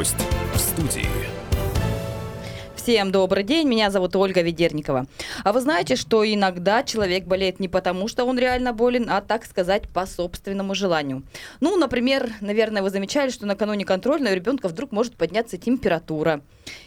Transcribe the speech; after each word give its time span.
Гость 0.00 0.16
в 0.54 0.58
студии. 0.58 1.10
Всем 2.74 3.12
добрый 3.12 3.44
день, 3.44 3.68
меня 3.68 3.90
зовут 3.90 4.16
Ольга 4.16 4.40
Ведерникова. 4.40 5.04
А 5.44 5.52
вы 5.52 5.60
знаете, 5.60 5.94
что 5.94 6.24
иногда 6.24 6.82
человек 6.84 7.26
болеет 7.26 7.60
не 7.60 7.68
потому, 7.68 8.08
что 8.08 8.24
он 8.24 8.38
реально 8.38 8.72
болен, 8.72 9.10
а, 9.10 9.20
так 9.20 9.44
сказать, 9.44 9.90
по 9.90 10.06
собственному 10.06 10.74
желанию. 10.74 11.22
Ну, 11.60 11.76
например, 11.76 12.30
наверное, 12.40 12.80
вы 12.82 12.88
замечали, 12.88 13.28
что 13.28 13.44
накануне 13.44 13.84
контрольной 13.84 14.32
у 14.32 14.34
ребенка 14.34 14.68
вдруг 14.68 14.90
может 14.90 15.16
подняться 15.16 15.58
температура. 15.58 16.40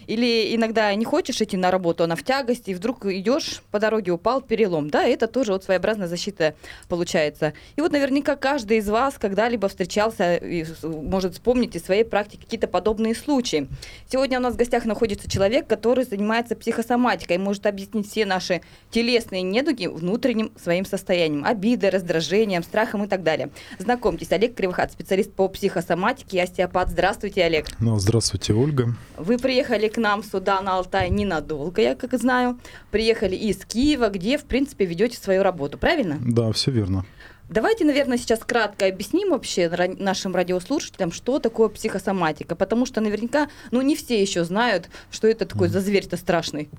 Или 0.07 0.55
иногда 0.55 0.93
не 0.95 1.05
хочешь 1.05 1.41
идти 1.41 1.57
на 1.57 1.71
работу, 1.71 2.03
она 2.03 2.15
в 2.15 2.23
тягости, 2.23 2.71
и 2.71 2.73
вдруг 2.73 3.05
идешь 3.05 3.61
по 3.71 3.79
дороге, 3.79 4.11
упал 4.11 4.41
перелом. 4.41 4.89
Да, 4.89 5.03
это 5.03 5.27
тоже 5.27 5.53
вот 5.53 5.63
своеобразная 5.63 6.07
защита 6.07 6.55
получается. 6.87 7.53
И 7.75 7.81
вот 7.81 7.91
наверняка 7.91 8.35
каждый 8.35 8.77
из 8.77 8.89
вас 8.89 9.15
когда-либо 9.17 9.67
встречался 9.67 10.35
и 10.35 10.65
может 10.83 11.33
вспомнить 11.33 11.75
из 11.75 11.83
своей 11.83 12.03
практики 12.03 12.43
какие-то 12.43 12.67
подобные 12.67 13.15
случаи. 13.15 13.67
Сегодня 14.11 14.39
у 14.39 14.41
нас 14.41 14.53
в 14.53 14.57
гостях 14.57 14.85
находится 14.85 15.29
человек, 15.29 15.67
который 15.67 16.05
занимается 16.05 16.55
психосоматикой, 16.55 17.37
может 17.37 17.65
объяснить 17.65 18.09
все 18.09 18.25
наши 18.25 18.61
телесные 18.91 19.41
недуги 19.41 19.87
внутренним 19.87 20.51
своим 20.61 20.85
состоянием, 20.85 21.45
обидой, 21.45 21.89
раздражением, 21.89 22.63
страхом 22.63 23.03
и 23.05 23.07
так 23.07 23.23
далее. 23.23 23.49
Знакомьтесь, 23.79 24.31
Олег 24.31 24.55
Кривохат, 24.55 24.91
специалист 24.91 25.31
по 25.33 25.47
психосоматике 25.47 26.37
и 26.37 26.39
остеопат. 26.39 26.89
Здравствуйте, 26.89 27.43
Олег. 27.43 27.67
Ну, 27.79 27.97
здравствуйте, 27.97 28.53
Ольга. 28.53 28.95
Вы 29.17 29.37
приехали 29.37 29.72
к 29.89 29.97
нам 29.97 30.23
сюда, 30.23 30.61
на 30.61 30.77
Алтай, 30.77 31.09
ненадолго, 31.09 31.81
я 31.81 31.95
как 31.95 32.13
знаю. 32.17 32.59
Приехали 32.91 33.35
из 33.35 33.65
Киева, 33.65 34.09
где, 34.09 34.37
в 34.37 34.45
принципе, 34.45 34.85
ведете 34.85 35.17
свою 35.17 35.43
работу, 35.43 35.77
правильно? 35.77 36.17
Да, 36.21 36.51
все 36.51 36.71
верно. 36.71 37.05
Давайте, 37.49 37.85
наверное, 37.85 38.17
сейчас 38.17 38.39
кратко 38.39 38.87
объясним 38.87 39.31
вообще 39.31 39.69
нашим 39.99 40.33
радиослушателям, 40.33 41.11
что 41.11 41.39
такое 41.39 41.67
психосоматика, 41.67 42.55
потому 42.55 42.85
что 42.85 43.01
наверняка, 43.01 43.49
ну, 43.71 43.81
не 43.81 43.95
все 43.95 44.21
еще 44.21 44.43
знают, 44.43 44.89
что 45.11 45.27
это 45.27 45.45
такой 45.45 45.67
за 45.67 45.81
зверь-то 45.81 46.17
страшный. 46.17 46.69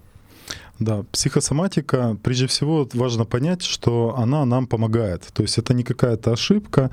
Да, 0.80 1.04
психосоматика, 1.12 2.16
прежде 2.22 2.46
всего, 2.46 2.88
важно 2.94 3.24
понять, 3.24 3.62
что 3.62 4.14
она 4.18 4.44
нам 4.44 4.66
помогает. 4.66 5.22
То 5.32 5.42
есть 5.42 5.58
это 5.58 5.72
не 5.72 5.84
какая-то 5.84 6.32
ошибка 6.32 6.90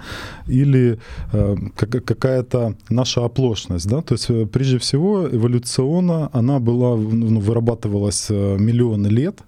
или 0.48 1.00
э, 1.34 1.56
какая-то 1.76 2.76
наша 2.90 3.26
оплошность. 3.26 3.88
Да? 3.88 4.02
То 4.02 4.14
есть 4.14 4.30
э, 4.30 4.46
прежде 4.46 4.78
всего 4.78 5.28
эволюционно 5.28 6.30
она 6.32 6.60
была, 6.60 6.96
ну, 6.96 7.40
вырабатывалась 7.40 8.28
э, 8.30 8.58
миллионы 8.60 9.08
лет 9.08 9.40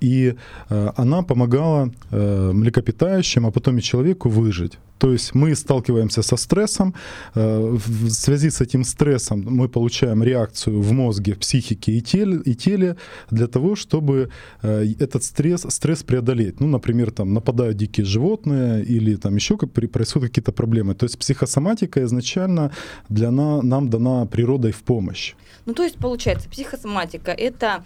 и 0.00 0.34
э, 0.68 0.90
она 0.96 1.22
помогала 1.22 1.90
э, 2.10 2.52
млекопитающим, 2.52 3.46
а 3.46 3.50
потом 3.50 3.78
и 3.78 3.82
человеку 3.82 4.28
выжить. 4.28 4.78
То 5.00 5.12
есть 5.12 5.34
мы 5.34 5.56
сталкиваемся 5.56 6.22
со 6.22 6.36
стрессом, 6.36 6.94
э, 7.34 7.76
в 7.76 8.10
связи 8.10 8.50
с 8.50 8.60
этим 8.60 8.84
стрессом 8.84 9.44
мы 9.46 9.68
получаем 9.68 10.22
реакцию 10.22 10.80
в 10.82 10.92
мозге, 10.92 11.32
в 11.32 11.38
психике 11.38 11.92
и 11.92 12.00
теле, 12.02 12.40
и 12.44 12.54
теле 12.54 12.96
для 13.30 13.46
того, 13.46 13.76
чтобы 13.76 14.28
этот 14.62 15.24
стресс, 15.24 15.66
стресс 15.68 16.02
преодолеть. 16.02 16.60
Ну, 16.60 16.66
например, 16.66 17.10
там 17.10 17.34
нападают 17.34 17.76
дикие 17.76 18.04
животные 18.04 18.84
или 18.84 19.16
там 19.16 19.36
еще 19.36 19.56
как 19.56 19.72
происходят 19.72 20.28
какие-то 20.28 20.52
проблемы. 20.52 20.94
То 20.94 21.06
есть 21.06 21.18
психосоматика 21.18 22.02
изначально 22.04 22.70
для 23.08 23.30
на, 23.30 23.62
нам 23.62 23.88
дана 23.88 24.26
природой 24.26 24.72
в 24.72 24.82
помощь. 24.82 25.34
Ну, 25.66 25.74
то 25.74 25.82
есть 25.82 25.96
получается, 25.96 26.48
психосоматика 26.48 27.30
это 27.30 27.84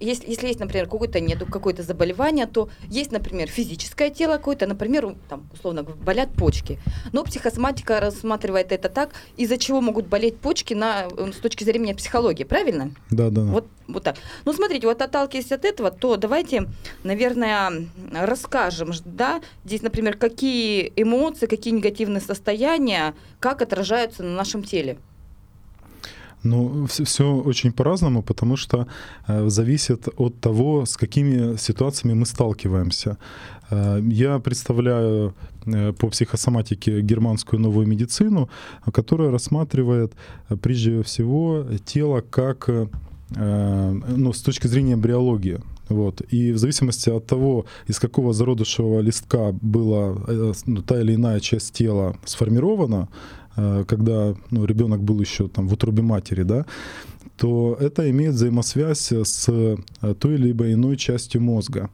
если, 0.00 0.28
если 0.28 0.48
есть, 0.48 0.58
например, 0.58 0.86
какой-то 0.86 1.20
нет 1.20 1.38
какое-то 1.48 1.84
заболевание, 1.84 2.46
то 2.46 2.68
есть, 2.88 3.12
например, 3.12 3.48
физическое 3.48 4.10
тело 4.10 4.32
какое-то, 4.32 4.66
например, 4.66 5.14
там, 5.28 5.48
условно, 5.52 5.84
болят 5.84 6.30
почки. 6.32 6.80
Но 7.12 7.22
психосоматика 7.22 8.00
рассматривает 8.00 8.72
это 8.72 8.88
так, 8.88 9.10
из-за 9.36 9.56
чего 9.56 9.80
могут 9.80 10.08
болеть 10.08 10.38
почки 10.38 10.74
на, 10.74 11.08
с 11.08 11.36
точки 11.36 11.62
зрения 11.62 11.94
психологии, 11.94 12.42
правильно? 12.42 12.90
Да, 13.10 13.30
да. 13.30 13.42
Вот, 13.42 13.68
вот 13.86 14.02
так. 14.02 14.16
Ну, 14.44 14.52
смотрите, 14.52 14.88
вот 14.88 15.00
отталкиваясь 15.00 15.52
от 15.52 15.64
этого, 15.64 15.92
то 15.92 16.16
давайте, 16.16 16.68
наверное, 17.04 17.86
расскажем, 18.12 18.90
да, 19.04 19.40
здесь, 19.64 19.82
например, 19.82 20.16
какие 20.16 20.92
эмоции, 20.96 21.46
какие 21.46 21.72
негативные 21.72 22.20
состояния, 22.20 23.14
как 23.38 23.62
отражаются 23.62 24.24
на 24.24 24.34
нашем 24.34 24.64
теле. 24.64 24.98
Ну, 26.44 26.84
все, 26.86 27.04
все 27.04 27.24
очень 27.24 27.72
по-разному, 27.72 28.22
потому 28.22 28.56
что 28.56 28.86
э, 29.26 29.48
зависит 29.48 30.08
от 30.16 30.40
того, 30.40 30.84
с 30.84 30.96
какими 30.96 31.56
ситуациями 31.56 32.14
мы 32.14 32.26
сталкиваемся. 32.26 33.16
Э, 33.70 34.00
я 34.02 34.38
представляю 34.38 35.34
э, 35.66 35.92
по 35.92 36.08
психосоматике 36.08 37.00
германскую 37.00 37.60
новую 37.60 37.86
медицину, 37.86 38.48
которая 38.92 39.30
рассматривает 39.30 40.12
э, 40.50 40.56
прежде 40.56 41.02
всего 41.02 41.64
тело 41.84 42.20
как 42.20 42.68
э, 42.68 42.86
ну, 44.16 44.32
с 44.32 44.42
точки 44.42 44.68
зрения 44.68 44.94
эмбриологии. 44.94 45.60
Вот. 45.88 46.22
И 46.32 46.52
в 46.52 46.58
зависимости 46.58 47.10
от 47.10 47.26
того, 47.26 47.66
из 47.88 47.98
какого 47.98 48.32
зародышевого 48.32 49.00
листка 49.00 49.52
была 49.60 50.16
э, 50.28 50.52
ну, 50.66 50.82
та 50.82 51.00
или 51.00 51.14
иная 51.14 51.40
часть 51.40 51.72
тела 51.72 52.16
сформирована, 52.24 53.08
когда 53.54 54.34
ну, 54.50 54.64
ребенок 54.64 55.02
был 55.02 55.20
еще 55.20 55.48
там 55.48 55.68
в 55.68 55.72
утробе 55.72 56.02
матери, 56.02 56.42
да, 56.42 56.66
то 57.36 57.76
это 57.80 58.08
имеет 58.10 58.34
взаимосвязь 58.34 59.12
с 59.12 59.48
э, 59.48 60.14
той 60.14 60.36
либо 60.36 60.72
иной 60.72 60.96
частью 60.96 61.40
мозга. 61.40 61.90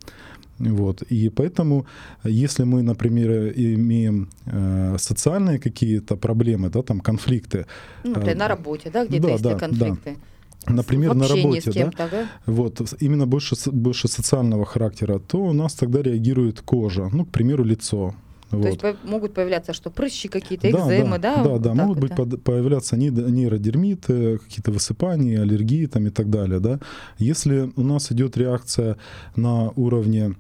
Вот. 0.59 1.03
И 1.03 1.31
поэтому, 1.31 1.87
если 2.23 2.65
мы, 2.65 2.83
например, 2.83 3.53
имеем 3.57 4.29
э, 4.45 4.97
социальные 4.99 5.59
какие-то 5.59 6.17
проблемы, 6.17 6.69
да, 6.69 6.83
там 6.83 7.01
конфликты. 7.01 7.67
Ну, 8.05 8.11
например, 8.11 8.37
э, 8.37 8.39
на 8.39 8.49
работе, 8.49 8.91
да, 8.91 9.07
где-то 9.07 9.27
да, 9.27 9.33
есть 9.33 9.43
да, 9.43 9.55
конфликты. 9.55 10.17
Да. 10.67 10.73
Например, 10.75 11.15
на 11.15 11.27
работе, 11.27 11.73
да, 11.73 11.91
да, 11.97 12.29
вот 12.45 12.93
именно 13.01 13.27
больше 13.27 13.57
больше 13.71 14.09
социального 14.09 14.67
характера, 14.67 15.19
то 15.19 15.39
у 15.39 15.55
нас 15.55 15.73
тогда 15.73 16.03
реагирует 16.03 16.61
кожа, 16.61 17.09
ну, 17.11 17.25
к 17.25 17.31
примеру, 17.31 17.65
лицо, 17.65 18.15
вот. 18.51 18.79
То 18.79 18.89
есть 18.89 18.99
могут 19.05 19.35
появляться 19.35 19.73
что, 19.73 19.91
прыщи 19.91 20.29
какие-то, 20.29 20.69
экземы, 20.71 21.19
да? 21.19 21.43
Да, 21.43 21.59
да, 21.59 21.59
да, 21.59 21.75
могут 21.75 22.01
быть 22.01 22.13
это. 22.13 22.37
появляться 22.39 22.97
нейродермиты, 22.97 24.39
какие-то 24.39 24.73
высыпания, 24.73 25.43
аллергии 25.43 25.87
там 25.87 26.07
и 26.07 26.11
так 26.11 26.31
далее, 26.31 26.59
да. 26.59 26.81
Если 27.19 27.73
у 27.77 27.83
нас 27.83 28.11
идет 28.11 28.37
реакция 28.37 28.97
на 29.37 29.71
уровне 29.71 30.35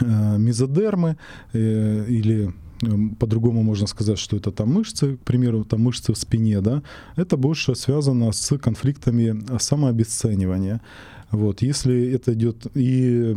э, 0.00 0.38
мезодермы 0.38 1.16
э, 1.52 2.04
или 2.08 2.54
э, 2.82 2.86
по-другому 3.18 3.62
можно 3.62 3.88
сказать, 3.88 4.18
что 4.18 4.36
это 4.36 4.52
там 4.52 4.72
мышцы, 4.72 5.16
к 5.16 5.20
примеру, 5.24 5.64
там 5.64 5.82
мышцы 5.82 6.12
в 6.12 6.16
спине, 6.16 6.60
да, 6.60 6.82
это 7.16 7.36
больше 7.36 7.74
связано 7.74 8.30
с 8.30 8.56
конфликтами 8.58 9.58
самообесценивания. 9.58 10.80
Вот, 11.30 11.62
если 11.62 12.12
это 12.12 12.34
идет 12.34 12.66
и 12.74 13.34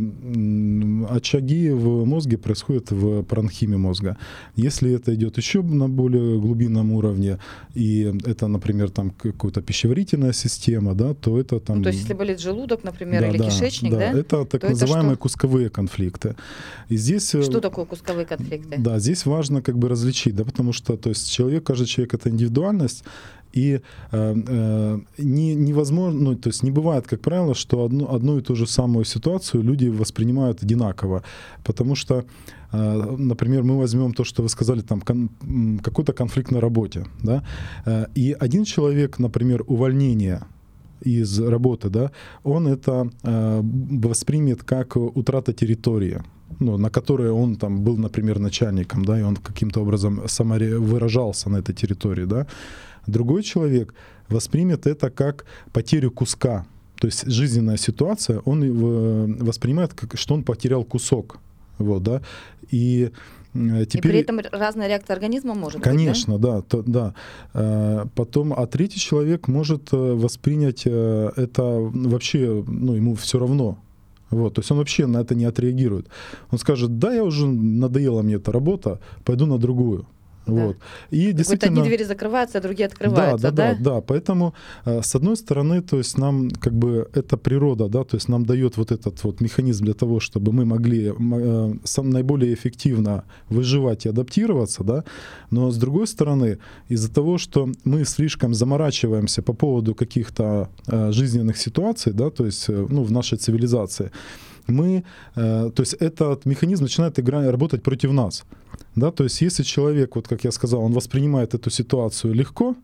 очаги 1.08 1.70
в 1.70 2.04
мозге 2.04 2.38
происходят 2.38 2.90
в 2.90 3.22
паранхиме 3.22 3.76
мозга. 3.76 4.16
Если 4.54 4.92
это 4.92 5.14
идет 5.14 5.38
еще 5.38 5.62
на 5.62 5.88
более 5.88 6.38
глубинном 6.38 6.92
уровне, 6.92 7.38
и 7.74 8.12
это, 8.24 8.46
например, 8.46 8.90
там 8.90 9.10
какая-то 9.10 9.60
пищеварительная 9.60 10.32
система, 10.32 10.94
да, 10.94 11.14
то 11.14 11.38
это 11.40 11.58
там... 11.58 11.78
Ну, 11.78 11.82
то 11.82 11.88
есть 11.88 12.02
если 12.02 12.14
болит 12.14 12.40
желудок, 12.40 12.84
например, 12.84 13.22
да, 13.22 13.28
или 13.28 13.38
да, 13.38 13.44
кишечник, 13.44 13.92
да? 13.92 13.98
да? 13.98 14.18
это 14.18 14.44
так 14.44 14.62
называемые 14.62 15.12
это 15.12 15.22
кусковые 15.22 15.68
конфликты. 15.68 16.36
И 16.88 16.96
здесь... 16.96 17.34
Э, 17.34 17.42
что 17.42 17.60
такое 17.60 17.86
кусковые 17.86 18.26
конфликты? 18.26 18.76
Да, 18.78 18.98
здесь 19.00 19.26
важно 19.26 19.62
как 19.62 19.76
бы 19.78 19.88
различить, 19.88 20.36
да, 20.36 20.44
потому 20.44 20.72
что, 20.72 20.96
то 20.96 21.08
есть 21.08 21.30
человек, 21.30 21.64
каждый 21.64 21.86
человек— 21.86 22.14
это 22.20 22.30
индивидуальность, 22.30 23.04
и 23.52 23.80
э, 24.12 24.34
э, 24.48 24.98
не, 25.18 25.54
невозможно, 25.54 26.20
ну, 26.20 26.36
то 26.36 26.50
есть 26.50 26.62
не 26.62 26.70
бывает, 26.70 27.06
как 27.06 27.20
правило, 27.20 27.54
что 27.54 27.84
одну, 27.84 28.14
одну 28.14 28.38
и 28.38 28.42
ту 28.42 28.56
же 28.56 28.66
самую 28.66 29.04
ситуацию 29.04 29.62
люди 29.62 29.88
воспринимают 29.88 30.62
одинаково. 30.62 31.22
Потому 31.64 31.94
что, 31.96 32.24
э, 32.72 33.16
например, 33.18 33.62
мы 33.62 33.78
возьмем 33.78 34.12
то, 34.12 34.24
что 34.24 34.42
вы 34.42 34.48
сказали, 34.48 34.80
там 34.80 35.00
кон, 35.00 35.30
какой-то 35.82 36.12
конфликт 36.12 36.50
на 36.50 36.60
работе, 36.60 37.06
да, 37.22 37.42
э, 37.86 38.06
и 38.14 38.36
один 38.40 38.64
человек, 38.64 39.18
например, 39.18 39.64
увольнение 39.66 40.42
из 41.00 41.40
работы, 41.40 41.88
да, 41.88 42.10
он 42.44 42.68
это 42.68 43.10
э, 43.22 43.60
воспримет 43.62 44.62
как 44.62 44.96
утрата 44.96 45.52
территории 45.52 46.22
ну, 46.58 46.76
на 46.76 46.90
которой 46.90 47.30
он 47.30 47.56
там 47.56 47.82
был, 47.84 47.96
например, 47.96 48.38
начальником, 48.38 49.04
да, 49.04 49.20
и 49.20 49.22
он 49.22 49.36
каким-то 49.36 49.82
образом 49.82 50.22
самовыражался 50.26 51.50
на 51.50 51.58
этой 51.58 51.74
территории, 51.74 52.24
да, 52.24 52.46
Другой 53.06 53.42
человек 53.42 53.94
воспримет 54.28 54.86
это 54.86 55.10
как 55.10 55.44
потерю 55.72 56.10
куска. 56.10 56.66
То 57.00 57.06
есть 57.06 57.26
жизненная 57.26 57.76
ситуация, 57.76 58.40
он 58.40 59.36
воспринимает, 59.38 59.94
как, 59.94 60.18
что 60.18 60.34
он 60.34 60.44
потерял 60.44 60.84
кусок. 60.84 61.38
Вот, 61.78 62.02
да? 62.02 62.22
И 62.70 63.10
Теперь, 63.52 63.88
и 63.94 64.00
при 64.00 64.18
этом 64.20 64.40
разная 64.52 64.86
реакция 64.86 65.14
организма 65.14 65.54
может 65.54 65.82
конечно, 65.82 66.34
быть, 66.34 66.42
да? 66.42 66.56
да, 66.56 66.62
то, 66.62 66.82
да. 66.82 67.14
Э, 67.52 68.06
потом, 68.14 68.52
а 68.52 68.64
третий 68.68 69.00
человек 69.00 69.48
может 69.48 69.92
э, 69.92 69.96
воспринять 69.96 70.82
э, 70.84 71.30
это 71.34 71.62
вообще, 71.64 72.64
ну, 72.64 72.94
ему 72.94 73.16
все 73.16 73.40
равно. 73.40 73.78
Вот, 74.30 74.54
то 74.54 74.60
есть 74.60 74.70
он 74.70 74.78
вообще 74.78 75.06
на 75.06 75.18
это 75.18 75.34
не 75.34 75.46
отреагирует. 75.46 76.06
Он 76.52 76.60
скажет, 76.60 77.00
да, 77.00 77.12
я 77.12 77.24
уже 77.24 77.48
надоела 77.48 78.22
мне 78.22 78.36
эта 78.36 78.52
работа, 78.52 79.00
пойду 79.24 79.46
на 79.46 79.58
другую. 79.58 80.06
Вот. 80.54 80.76
И 81.10 81.32
действительно... 81.32 81.80
Одни 81.80 81.88
двери 81.88 82.04
закрываются, 82.04 82.58
а 82.58 82.60
другие 82.60 82.86
открываются, 82.86 83.50
да? 83.50 83.50
Да, 83.50 83.74
да, 83.74 83.90
да. 83.94 84.00
Поэтому, 84.00 84.54
э, 84.84 85.02
с 85.02 85.14
одной 85.14 85.36
стороны, 85.36 85.82
то 85.82 85.98
есть 85.98 86.18
нам 86.18 86.50
как 86.50 86.72
бы 86.72 87.08
эта 87.14 87.36
природа, 87.36 87.88
да, 87.88 88.04
то 88.04 88.16
есть 88.16 88.28
нам 88.28 88.44
дает 88.44 88.76
вот 88.76 88.92
этот 88.92 89.24
вот 89.24 89.40
механизм 89.40 89.84
для 89.84 89.94
того, 89.94 90.20
чтобы 90.20 90.52
мы 90.52 90.64
могли 90.64 91.12
э, 91.12 91.74
сам 91.84 92.10
наиболее 92.10 92.52
эффективно 92.54 93.24
выживать 93.48 94.06
и 94.06 94.08
адаптироваться, 94.08 94.84
да, 94.84 95.04
но 95.50 95.70
с 95.70 95.76
другой 95.76 96.06
стороны, 96.06 96.58
из-за 96.88 97.08
того, 97.08 97.38
что 97.38 97.68
мы 97.84 98.04
слишком 98.04 98.54
заморачиваемся 98.54 99.42
по 99.42 99.52
поводу 99.52 99.94
каких-то 99.94 100.68
э, 100.86 101.12
жизненных 101.12 101.56
ситуаций, 101.56 102.12
да, 102.12 102.30
то 102.30 102.46
есть, 102.46 102.68
ну, 102.68 103.04
в 103.04 103.12
нашей 103.12 103.38
цивилизации, 103.38 104.10
мы, 104.70 105.04
э, 105.36 105.70
то 105.74 105.82
есть 105.82 105.94
этот 105.94 106.46
механизм 106.46 106.84
начинает 106.84 107.18
играть, 107.18 107.46
работать 107.50 107.82
против 107.82 108.12
нас. 108.12 108.44
Да, 108.96 109.10
то 109.10 109.24
есть 109.24 109.42
если 109.42 109.62
человек, 109.62 110.16
вот 110.16 110.28
как 110.28 110.44
я 110.44 110.50
сказал, 110.50 110.80
он 110.80 110.92
воспринимает 110.92 111.54
эту 111.54 111.70
ситуацию 111.70 112.34
легко, 112.34 112.74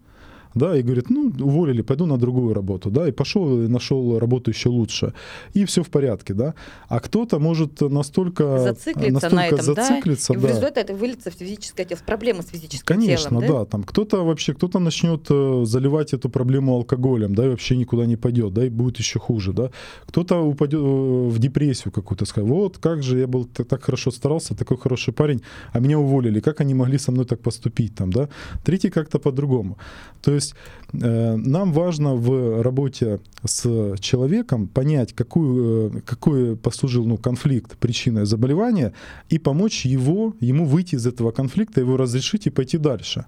да, 0.57 0.77
и 0.77 0.83
говорит, 0.83 1.11
ну, 1.11 1.33
уволили, 1.41 1.83
пойду 1.83 2.07
на 2.07 2.17
другую 2.17 2.55
работу, 2.55 2.91
да, 2.91 3.09
и 3.09 3.13
пошел 3.13 3.63
и 3.63 3.69
нашел 3.69 4.19
работу 4.19 4.51
еще 4.51 4.71
лучше, 4.71 5.13
и 5.55 5.65
все 5.65 5.83
в 5.83 5.89
порядке, 5.89 6.35
да. 6.35 6.55
А 6.89 6.99
кто-то 6.99 7.39
может 7.39 7.81
настолько 7.81 8.59
зациклиться 8.59 9.13
настолько 9.13 9.37
на 9.37 9.47
этом, 9.47 9.63
зациклиться, 9.63 10.33
да, 10.33 10.39
и 10.39 10.43
в 10.43 10.47
результате 10.47 10.81
это 10.81 10.95
выльется 10.95 11.31
в 11.31 11.35
физическое 11.35 11.85
тело, 11.85 11.99
в 11.99 12.05
проблемы 12.05 12.43
с 12.43 12.47
физическим 12.47 12.97
Конечно, 12.97 13.41
телом, 13.41 13.47
да? 13.47 13.59
да, 13.59 13.65
там 13.67 13.83
кто-то 13.85 14.25
вообще, 14.25 14.55
кто-то 14.55 14.79
начнет 14.79 15.27
э, 15.31 15.63
заливать 15.65 16.15
эту 16.15 16.29
проблему 16.31 16.75
алкоголем, 16.75 17.35
да, 17.35 17.47
и 17.47 17.49
вообще 17.49 17.77
никуда 17.77 18.07
не 18.07 18.17
пойдет, 18.17 18.55
да, 18.55 18.65
и 18.65 18.71
будет 18.71 18.99
еще 18.99 19.19
хуже, 19.19 19.53
да. 19.53 19.71
Кто-то 20.07 20.41
упадет 20.41 20.81
э, 20.81 21.29
в 21.29 21.39
депрессию 21.39 21.93
какую-то, 21.93 22.25
скажет, 22.25 22.49
вот 22.49 22.79
как 22.79 23.03
же 23.03 23.19
я 23.19 23.27
был 23.27 23.45
так 23.45 23.83
хорошо 23.83 24.11
старался, 24.11 24.55
такой 24.55 24.79
хороший 24.79 25.13
парень, 25.13 25.43
а 25.73 25.81
меня 25.81 25.99
уволили, 25.99 26.41
как 26.41 26.61
они 26.61 26.75
могли 26.75 26.99
со 26.99 27.13
мной 27.13 27.27
так 27.27 27.41
поступить, 27.41 27.95
там, 27.95 28.11
да. 28.11 28.29
Третий 28.65 28.91
как-то 28.91 29.19
по-другому. 29.19 29.77
То 30.23 30.33
есть 30.33 30.46
есть 30.47 30.55
э, 30.93 31.37
нам 31.37 31.73
важно 31.73 32.15
в 32.15 32.63
работе 32.63 33.19
с 33.45 33.95
человеком 34.01 34.67
понять, 34.67 35.13
какую, 35.13 35.91
э, 35.91 36.01
какой 36.01 36.57
послужил 36.57 37.07
ну, 37.07 37.17
конфликт 37.17 37.77
причиной 37.79 38.27
заболевания, 38.27 38.93
и 39.33 39.39
помочь 39.39 39.87
его, 39.87 40.35
ему 40.41 40.65
выйти 40.65 40.97
из 40.97 41.07
этого 41.07 41.33
конфликта, 41.33 41.81
его 41.81 41.97
разрешить 41.97 42.47
и 42.47 42.51
пойти 42.51 42.79
дальше. 42.79 43.25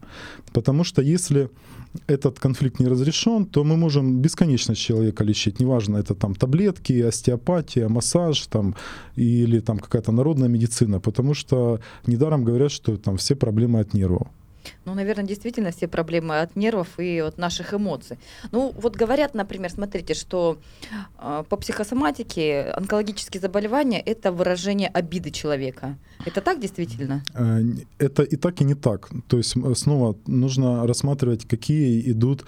Потому 0.53 0.85
что 0.85 1.03
если 1.03 1.49
этот 2.07 2.39
конфликт 2.39 2.81
не 2.81 2.89
разрешен, 2.89 3.47
то 3.47 3.65
мы 3.65 3.77
можем 3.77 4.21
бесконечно 4.21 4.75
человека 4.75 5.25
лечить. 5.25 5.61
Неважно, 5.61 5.99
это 5.99 6.15
там 6.15 6.35
таблетки, 6.35 7.03
остеопатия, 7.09 7.89
массаж 7.89 8.47
там, 8.47 8.75
или 9.17 9.61
там 9.61 9.79
какая-то 9.79 10.13
народная 10.13 10.49
медицина, 10.49 11.01
потому 11.01 11.35
что 11.35 11.81
недаром 12.07 12.45
говорят, 12.45 12.71
что 12.71 12.97
там 12.97 13.17
все 13.17 13.35
проблемы 13.35 13.81
от 13.81 13.95
нервов. 13.95 14.29
Ну, 14.85 14.95
наверное, 14.95 15.25
действительно 15.25 15.71
все 15.71 15.89
проблемы 15.89 16.41
от 16.41 16.57
нервов 16.57 16.99
и 16.99 17.21
от 17.21 17.39
наших 17.39 17.75
эмоций. 17.75 18.19
Ну, 18.53 18.73
вот 18.77 18.97
говорят, 18.97 19.35
например, 19.35 19.71
смотрите, 19.71 20.15
что 20.15 20.59
э, 21.19 21.45
по 21.49 21.57
психосоматике 21.57 22.73
онкологические 22.77 23.41
заболевания– 23.41 24.01
это 24.07 24.33
выражение 24.33 24.89
обиды 24.89 25.31
человека. 25.31 25.97
Это 26.27 26.41
так 26.41 26.61
действительно? 26.61 27.23
Э, 27.35 27.61
это 27.99 28.23
и 28.23 28.37
так, 28.37 28.61
и 28.61 28.65
не 28.65 28.75
так. 28.75 29.09
То 29.29 29.39
есть 29.39 29.55
снова 29.75 30.17
нужно 30.27 30.87
рассматривать, 30.87 31.47
какие 31.49 32.11
идут, 32.11 32.45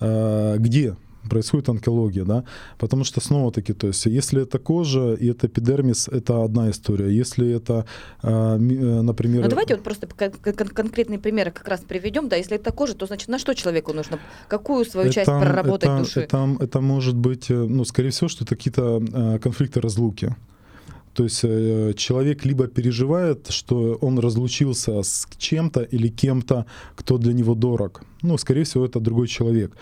э, 0.00 0.56
где 0.58 0.96
происходит 1.28 1.68
онкология, 1.68 2.24
да, 2.24 2.44
потому 2.78 3.04
что 3.04 3.20
снова-таки, 3.20 3.72
то 3.72 3.88
есть, 3.88 4.06
если 4.06 4.42
это 4.42 4.58
кожа 4.58 5.14
и 5.14 5.30
это 5.30 5.46
эпидермис, 5.46 6.08
это 6.08 6.44
одна 6.44 6.70
история, 6.70 7.14
если 7.14 7.50
это, 7.50 7.84
а, 8.22 8.56
э, 8.56 8.58
например... 8.58 9.42
Ну 9.42 9.48
давайте 9.48 9.74
вот 9.74 9.84
просто 9.84 10.06
конкретные 10.06 11.18
примеры 11.18 11.50
как 11.50 11.68
раз 11.68 11.80
приведем, 11.80 12.28
да, 12.28 12.36
если 12.36 12.56
это 12.56 12.72
кожа, 12.72 12.94
то 12.94 13.06
значит 13.06 13.28
на 13.28 13.38
что 13.38 13.54
человеку 13.54 13.92
нужно, 13.92 14.18
какую 14.48 14.84
свою 14.84 15.08
это, 15.08 15.14
часть 15.14 15.30
проработать 15.30 15.90
это, 15.90 15.98
души? 15.98 16.20
Это, 16.20 16.56
это 16.60 16.80
может 16.80 17.16
быть, 17.16 17.50
э, 17.50 17.54
ну, 17.54 17.84
скорее 17.84 18.10
всего, 18.10 18.28
что 18.28 18.44
это 18.44 18.56
какие-то 18.56 19.02
э, 19.12 19.38
конфликты 19.38 19.80
разлуки. 19.80 20.34
То 21.12 21.24
есть 21.24 21.40
человек 21.40 22.44
либо 22.44 22.68
переживает, 22.68 23.50
что 23.50 23.98
он 24.00 24.20
разлучился 24.20 25.02
с 25.02 25.26
чем-то 25.36 25.82
или 25.82 26.06
кем-то, 26.08 26.66
кто 26.94 27.18
для 27.18 27.32
него 27.32 27.56
дорог. 27.56 28.02
Ну, 28.22 28.38
скорее 28.38 28.62
всего, 28.62 28.86
это 28.86 29.00
другой 29.00 29.26
человек. 29.26 29.76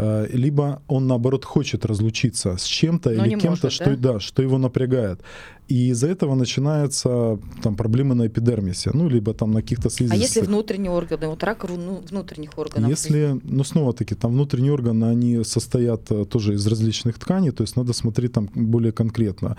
Э, 0.00 0.26
либо 0.32 0.80
он 0.88 1.06
наоборот 1.06 1.44
хочет 1.44 1.84
разлучиться 1.84 2.56
с 2.56 2.64
чем-то 2.64 3.12
или 3.12 3.38
кем-то, 3.38 3.70
что, 3.70 3.84
да? 3.96 4.12
да, 4.12 4.20
что 4.20 4.42
его 4.42 4.58
напрягает. 4.58 5.20
И 5.68 5.90
из-за 5.90 6.08
этого 6.08 6.34
начинаются 6.34 7.38
там 7.62 7.76
проблемы 7.76 8.14
на 8.14 8.26
эпидермисе, 8.26 8.90
ну, 8.94 9.08
либо 9.08 9.34
там 9.34 9.52
на 9.52 9.60
каких-то 9.60 9.90
слизистых. 9.90 10.18
А 10.18 10.22
если 10.22 10.40
внутренние 10.40 10.90
органы, 10.90 11.28
вот 11.28 11.44
рак 11.44 11.66
ну, 11.68 12.02
внутренних 12.10 12.58
органов? 12.58 12.90
Если, 12.90 13.40
ну, 13.42 13.62
снова-таки, 13.62 14.14
там 14.14 14.32
внутренние 14.32 14.72
органы, 14.72 15.04
они 15.04 15.44
состоят 15.44 16.10
э, 16.10 16.24
тоже 16.24 16.54
из 16.54 16.66
различных 16.66 17.18
тканей, 17.18 17.50
то 17.50 17.62
есть 17.62 17.76
надо 17.76 17.92
смотреть 17.92 18.32
там 18.32 18.48
более 18.54 18.92
конкретно. 18.92 19.56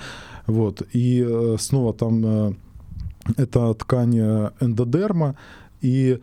Вот. 0.47 0.81
И 0.95 1.23
э, 1.27 1.57
снова 1.59 1.93
там 1.93 2.57
это 3.37 3.73
ткань 3.75 4.19
эндодерма, 4.59 5.35
и 5.81 6.19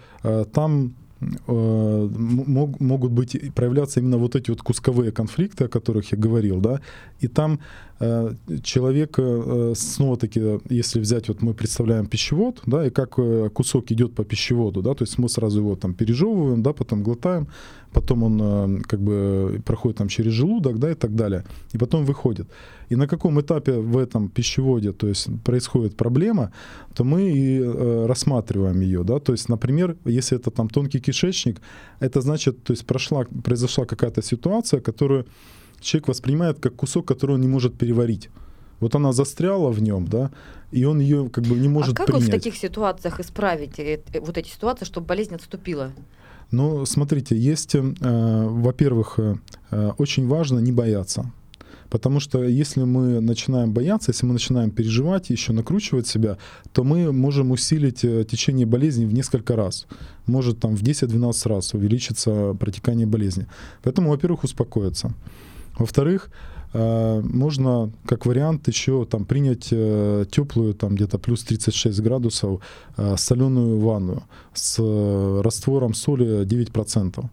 там 0.52 0.94
Э, 1.20 2.08
могут 2.10 3.10
быть 3.10 3.52
проявляться 3.54 3.98
именно 4.00 4.18
вот 4.18 4.36
эти 4.36 4.50
вот 4.50 4.62
кусковые 4.62 5.10
конфликты, 5.10 5.64
о 5.64 5.68
которых 5.68 6.12
я 6.12 6.18
говорил, 6.18 6.60
да, 6.60 6.80
и 7.18 7.26
там 7.26 7.58
человек, 8.62 9.18
э, 9.18 9.74
снова-таки, 9.76 10.40
если 10.70 11.00
взять, 11.00 11.28
вот 11.28 11.42
мы 11.42 11.52
представляем 11.52 12.06
пищевод, 12.06 12.62
да, 12.66 12.86
и 12.86 12.90
как 12.90 13.18
кусок 13.52 13.90
идет 13.92 14.14
по 14.14 14.24
пищеводу, 14.24 14.82
да, 14.82 14.94
то 14.94 15.04
есть 15.04 15.18
мы 15.18 15.28
сразу 15.28 15.58
его 15.58 15.76
там 15.76 15.94
пережевываем, 15.94 16.62
да, 16.62 16.72
потом 16.72 17.02
глотаем, 17.02 17.48
потом 17.92 18.22
он 18.22 18.82
как 18.82 19.00
бы 19.00 19.60
проходит 19.64 19.98
там 19.98 20.08
через 20.08 20.32
желудок, 20.32 20.78
да, 20.78 20.90
и 20.90 20.94
так 20.94 21.14
далее, 21.14 21.44
и 21.74 21.78
потом 21.78 22.04
выходит. 22.04 22.46
И 22.90 22.96
на 22.96 23.08
каком 23.08 23.40
этапе 23.40 23.72
в 23.72 23.98
этом 23.98 24.28
пищеводе, 24.28 24.92
то 24.92 25.08
есть 25.08 25.28
происходит 25.44 25.96
проблема, 25.96 26.52
то 26.94 27.04
мы 27.04 27.32
и 27.32 27.60
рассматриваем 28.06 28.80
ее, 28.80 29.02
да, 29.02 29.18
то 29.18 29.32
есть, 29.32 29.48
например, 29.48 29.96
если 30.04 30.38
это 30.38 30.50
там 30.50 30.68
тонкий 30.68 31.00
кишечник, 31.00 31.60
это 32.00 32.20
значит, 32.20 32.62
то 32.62 32.72
есть 32.72 32.86
прошла, 32.86 33.26
произошла 33.44 33.86
какая-то 33.86 34.22
ситуация, 34.22 34.80
которую 34.80 35.26
человек 35.80 36.08
воспринимает 36.08 36.58
как 36.60 36.74
кусок, 36.74 37.06
который 37.06 37.32
он 37.32 37.40
не 37.40 37.48
может 37.48 37.76
переварить. 37.76 38.30
Вот 38.80 38.94
она 38.94 39.12
застряла 39.12 39.70
в 39.70 39.82
нем, 39.82 40.06
да, 40.06 40.30
и 40.70 40.84
он 40.84 41.00
ее 41.00 41.28
как 41.28 41.44
бы 41.44 41.56
не 41.56 41.68
может 41.68 41.96
принять. 41.96 42.08
А 42.08 42.12
как 42.12 42.20
принять. 42.20 42.28
в 42.28 42.30
таких 42.30 42.56
ситуациях 42.56 43.20
исправить 43.20 43.78
э, 43.78 44.00
э, 44.12 44.20
вот 44.20 44.38
эти 44.38 44.48
ситуации, 44.48 44.84
чтобы 44.84 45.06
болезнь 45.06 45.34
отступила? 45.34 45.92
Ну, 46.50 46.86
смотрите, 46.86 47.36
есть, 47.36 47.74
э, 47.74 47.80
во-первых, 47.80 49.18
э, 49.18 49.34
э 49.70 49.92
очень 49.98 50.28
важно 50.28 50.60
не 50.60 50.72
бояться. 50.72 51.30
Потому 51.90 52.20
что 52.20 52.44
если 52.44 52.84
мы 52.84 53.20
начинаем 53.20 53.72
бояться, 53.72 54.10
если 54.10 54.26
мы 54.26 54.34
начинаем 54.34 54.70
переживать, 54.70 55.30
еще 55.30 55.52
накручивать 55.52 56.06
себя, 56.06 56.36
то 56.72 56.84
мы 56.84 57.12
можем 57.12 57.50
усилить 57.50 58.00
течение 58.00 58.66
болезни 58.66 59.06
в 59.06 59.14
несколько 59.14 59.56
раз. 59.56 59.86
Может 60.26 60.60
там 60.60 60.76
в 60.76 60.82
10-12 60.82 61.48
раз 61.48 61.72
увеличиться 61.72 62.54
протекание 62.60 63.06
болезни. 63.06 63.46
Поэтому, 63.82 64.10
во-первых, 64.10 64.44
успокоиться. 64.44 65.14
Во-вторых, 65.78 66.30
э, 66.74 67.20
можно 67.22 67.90
как 68.06 68.26
вариант 68.26 68.68
еще 68.68 69.04
там 69.04 69.24
принять 69.24 69.68
э, 69.70 70.26
теплую 70.30 70.74
там 70.74 70.94
где-то 70.94 71.18
плюс 71.18 71.44
36 71.44 72.00
градусов 72.00 72.60
соленую 73.16 73.80
ванну 73.80 74.22
с 74.54 74.78
раствором 75.42 75.94
соли 75.94 76.44
9%. 76.44 77.30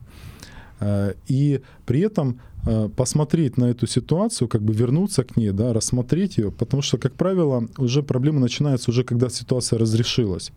И 1.28 1.62
при 1.86 2.02
этом 2.02 2.40
Э, 2.68 2.90
посмотреть 2.96 3.58
на 3.58 3.66
эту 3.66 3.86
ситуацию, 3.86 4.48
как 4.48 4.62
бы 4.62 4.74
вернуться 4.74 5.24
к 5.24 5.38
ней, 5.38 5.52
да, 5.52 5.72
рассмотреть 5.72 6.38
ее, 6.38 6.52
потому 6.52 6.82
что, 6.82 6.98
как 6.98 7.14
правило, 7.14 7.68
уже 7.78 8.02
проблема 8.02 8.40
начинается 8.40 8.90
уже, 8.90 9.04
когда 9.04 9.30
ситуация 9.30 9.78
разрешилась. 9.78 10.52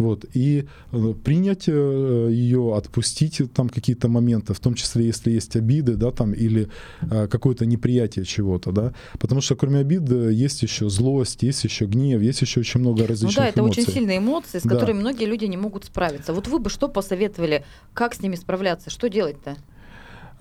Вот, 0.00 0.24
и 0.32 0.66
э, 0.92 1.14
принять 1.24 1.68
э, 1.68 2.28
ее, 2.30 2.74
отпустить 2.76 3.42
там 3.52 3.68
какие-то 3.68 4.08
моменты, 4.08 4.54
в 4.54 4.60
том 4.60 4.74
числе, 4.74 5.04
если 5.04 5.30
есть 5.30 5.56
обиды, 5.56 5.94
да, 5.94 6.10
там, 6.10 6.32
или 6.32 6.68
какое-то 7.00 7.66
неприятие 7.66 8.24
чего-то, 8.24 8.72
да, 8.72 8.92
потому 9.18 9.40
что 9.40 9.56
кроме 9.56 9.80
обид 9.80 10.10
есть 10.10 10.62
еще 10.62 10.88
злость, 10.88 11.42
есть 11.42 11.64
еще 11.64 11.84
гнев, 11.84 12.22
есть 12.22 12.40
еще 12.40 12.60
очень 12.60 12.80
много 12.80 13.06
различных 13.06 13.36
Ну 13.36 13.42
да, 13.42 13.48
это 13.48 13.60
эмоций. 13.60 13.82
очень 13.82 13.92
сильные 13.92 14.18
эмоции, 14.18 14.58
с 14.58 14.62
да. 14.62 14.70
которыми 14.70 15.00
многие 15.00 15.26
люди 15.26 15.44
не 15.44 15.56
могут 15.56 15.84
справиться. 15.84 16.32
Вот 16.32 16.48
вы 16.48 16.58
бы 16.58 16.70
что 16.70 16.88
посоветовали, 16.88 17.64
как 17.92 18.14
с 18.14 18.22
ними 18.22 18.36
справляться, 18.36 18.90
что 18.90 19.08
делать-то? 19.08 19.56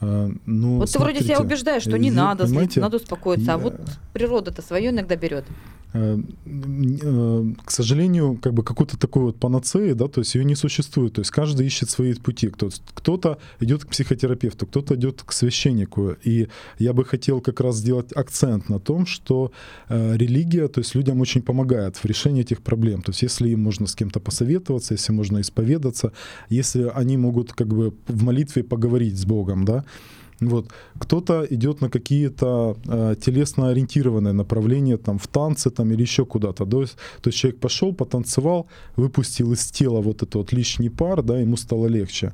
А, 0.02 0.30
ну, 0.46 0.78
вот 0.78 0.90
смотрите, 0.90 1.20
ты 1.20 1.26
вроде 1.26 1.36
себя 1.36 1.46
убеждаешь, 1.46 1.84
что 1.84 1.98
не 1.98 2.12
надо, 2.12 2.48
надо 2.48 2.98
успокоиться, 2.98 3.48
я... 3.48 3.54
а 3.56 3.58
вот 3.58 3.76
природа-то 4.14 4.62
свое 4.62 4.92
иногда 4.92 5.16
берет. 5.16 5.46
Э, 5.94 6.20
э, 6.46 7.54
к 7.66 7.72
сожалению, 7.72 8.38
как 8.42 8.54
бы 8.54 8.64
какой-то 8.64 8.98
такой 8.98 9.24
вот 9.24 9.38
панацеи, 9.38 9.94
да, 9.94 10.08
то 10.08 10.22
есть 10.22 10.36
ее 10.36 10.46
не 10.46 10.56
существует. 10.56 11.14
То 11.14 11.22
есть 11.22 11.32
каждый 11.32 11.66
ищет 11.66 11.90
свои 11.90 12.14
пути. 12.14 12.52
Кто-то 12.94 13.38
идет 13.60 13.86
к 13.86 13.88
психотерапевту, 13.90 14.68
кто-то 14.68 14.96
идет 14.96 15.24
к 15.24 15.32
священнику. 15.32 16.16
И 16.24 16.48
я 16.80 16.94
бы 16.94 17.06
хотел 17.06 17.42
как 17.42 17.60
раз 17.60 17.78
сделать 17.78 18.12
акцент 18.14 18.70
на 18.70 18.80
том, 18.80 19.06
что 19.06 19.52
религия, 19.90 20.68
то 20.68 20.80
есть 20.80 20.96
людям 20.96 21.22
очень 21.22 21.42
помогает 21.42 21.98
в 21.98 22.06
решении 22.06 22.42
этих 22.42 22.62
проблем. 22.62 23.02
То 23.02 23.12
есть 23.12 23.22
если 23.22 23.50
им 23.50 23.62
можно 23.62 23.88
с 23.88 23.96
кем-то 23.96 24.20
посоветоваться, 24.20 24.94
если 24.94 25.14
можно 25.14 25.42
исповедаться, 25.42 26.12
если 26.50 26.92
они 26.96 27.18
могут 27.18 27.54
как 27.54 27.68
бы 27.68 27.94
в 28.08 28.24
молитве 28.24 28.64
поговорить 28.64 29.18
с 29.18 29.26
Богом, 29.26 29.66
да, 29.66 29.86
вот. 30.42 30.68
Кто-то 31.00 31.46
идет 31.50 31.82
на 31.82 31.90
какие-то 31.90 32.78
э, 32.86 33.16
телесно 33.20 33.70
ориентированные 33.70 34.34
направления, 34.34 34.98
там, 34.98 35.18
в 35.18 35.28
танцы 35.28 35.70
там, 35.70 35.92
или 35.92 36.02
еще 36.02 36.26
куда-то. 36.26 36.66
То 36.66 36.82
есть, 36.82 36.96
то 37.22 37.30
есть 37.30 37.38
человек 37.38 37.60
пошел, 37.60 37.94
потанцевал, 37.94 38.68
выпустил 38.96 39.52
из 39.54 39.70
тела 39.72 40.02
вот 40.02 40.18
этот 40.18 40.36
вот 40.36 40.54
лишний 40.54 40.90
пар, 40.90 41.22
да, 41.24 41.40
ему 41.40 41.58
стало 41.58 41.88
легче. 41.88 42.32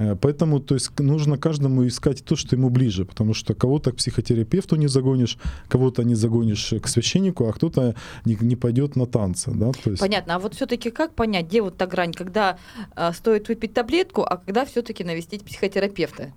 Э, 0.00 0.16
поэтому 0.16 0.60
то 0.60 0.74
есть, 0.74 0.98
нужно 0.98 1.38
каждому 1.38 1.86
искать 1.86 2.24
то, 2.24 2.36
что 2.36 2.56
ему 2.56 2.70
ближе, 2.70 3.04
потому 3.04 3.34
что 3.34 3.54
кого-то 3.54 3.92
к 3.92 3.96
психотерапевту 3.96 4.76
не 4.76 4.88
загонишь, 4.88 5.38
кого-то 5.68 6.02
не 6.04 6.14
загонишь 6.14 6.74
к 6.82 6.88
священнику, 6.88 7.48
а 7.48 7.52
кто-то 7.52 7.94
не, 8.24 8.36
не 8.40 8.56
пойдет 8.56 8.96
на 8.96 9.06
танцы. 9.06 9.50
Да? 9.54 9.72
То 9.72 9.90
есть... 9.90 10.00
Понятно. 10.00 10.34
А 10.34 10.38
вот 10.38 10.54
все-таки 10.54 10.90
как 10.90 11.14
понять, 11.14 11.46
где 11.46 11.62
вот 11.62 11.76
та 11.76 11.86
грань, 11.86 12.12
когда 12.12 12.58
э, 12.96 13.12
стоит 13.12 13.48
выпить 13.48 13.74
таблетку, 13.74 14.22
а 14.22 14.36
когда 14.36 14.64
все-таки 14.64 15.04
навестить 15.04 15.44
психотерапевта? 15.44 16.32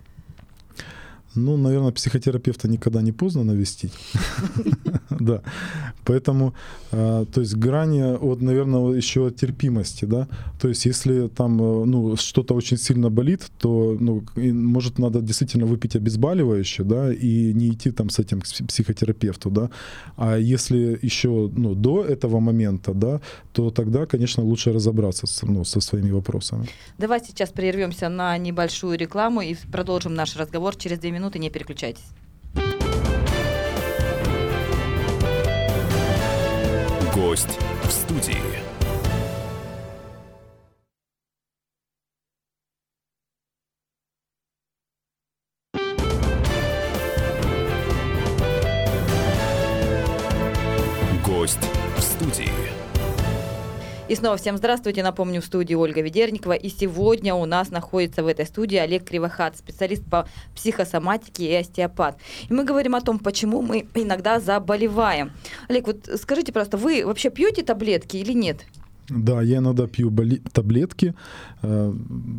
Ну, 1.36 1.58
наверное, 1.58 1.92
психотерапевта 1.92 2.68
никогда 2.68 3.02
не 3.02 3.12
поздно 3.12 3.44
навестить. 3.44 3.94
Да. 5.20 5.42
Поэтому, 6.06 6.54
а, 6.92 7.25
то 7.25 7.42
есть 7.42 7.56
грани 7.56 8.02
от, 8.02 8.42
наверное, 8.42 8.98
еще 8.98 9.32
терпимости, 9.32 10.06
да. 10.06 10.28
То 10.60 10.68
есть 10.68 10.86
если 10.86 11.28
там, 11.28 11.62
э, 11.62 11.86
ну, 11.86 12.16
что-то 12.16 12.56
очень 12.56 12.78
сильно 12.78 13.10
болит, 13.10 13.52
то, 13.58 13.96
ну, 14.00 14.24
может, 14.36 15.00
надо 15.00 15.22
действительно 15.22 15.66
выпить 15.66 15.96
обезболивающее, 15.96 16.86
да, 16.86 17.13
и 17.13 17.54
не 17.54 17.70
идти 17.70 17.92
там 17.92 18.10
с 18.10 18.20
этим 18.20 18.42
к 18.42 18.46
психотерапевту, 18.68 19.50
да. 19.50 19.70
А 20.18 20.38
если 20.38 21.00
еще, 21.02 21.50
ну, 21.56 21.75
до 21.75 22.04
этого 22.04 22.40
момента, 22.40 22.94
да, 22.94 23.22
то 23.54 23.70
тогда, 23.70 24.06
конечно, 24.06 24.44
лучше 24.44 24.74
разобраться 24.74 25.25
ну, 25.44 25.63
со 25.63 25.80
своими 25.80 26.12
вопросами. 26.12 26.68
Давай 26.98 27.22
сейчас 27.25 27.50
прервемся 27.50 28.10
на 28.10 28.38
небольшую 28.38 28.98
рекламу 28.98 29.42
и 29.42 29.56
продолжим 29.72 30.16
наш 30.16 30.36
разговор 30.36 30.75
через 30.75 31.00
две 31.00 31.12
минуты 31.12 31.23
минуты, 31.24 31.39
не 31.39 31.50
переключайтесь. 31.50 32.03
Гость 37.13 37.58
в 37.84 37.92
студии. 37.92 38.33
Снова 54.24 54.38
всем 54.38 54.56
здравствуйте. 54.56 55.03
Напомню, 55.03 55.42
в 55.42 55.46
студии 55.46 55.75
Ольга 55.75 56.00
Ведерникова. 56.00 56.53
И 56.53 56.70
сегодня 56.70 57.36
у 57.36 57.46
нас 57.46 57.72
находится 57.72 58.24
в 58.24 58.27
этой 58.27 58.46
студии 58.46 58.77
Олег 58.77 59.03
Кривохат, 59.03 59.58
специалист 59.58 60.01
по 60.06 60.25
психосоматике 60.56 61.51
и 61.51 61.56
остеопат. 61.56 62.18
И 62.50 62.53
мы 62.53 62.63
говорим 62.63 62.96
о 62.96 63.01
том, 63.01 63.20
почему 63.20 63.62
мы 63.62 63.86
иногда 63.96 64.39
заболеваем. 64.39 65.32
Олег, 65.68 65.88
вот 65.88 66.10
скажите 66.15 66.53
просто, 66.53 66.77
вы 66.77 67.06
вообще 67.06 67.32
пьете 67.32 67.63
таблетки 67.63 68.15
или 68.15 68.32
нет? 68.32 68.65
Да, 69.10 69.42
я 69.42 69.58
иногда 69.58 69.88
пью 69.88 70.10
таблетки, 70.53 71.13
э, 71.62 71.94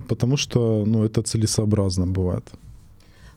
потому 0.09 0.39
что 0.39 0.85
ну, 0.87 1.05
это 1.05 1.21
целесообразно 1.21 2.07
бывает. 2.07 2.51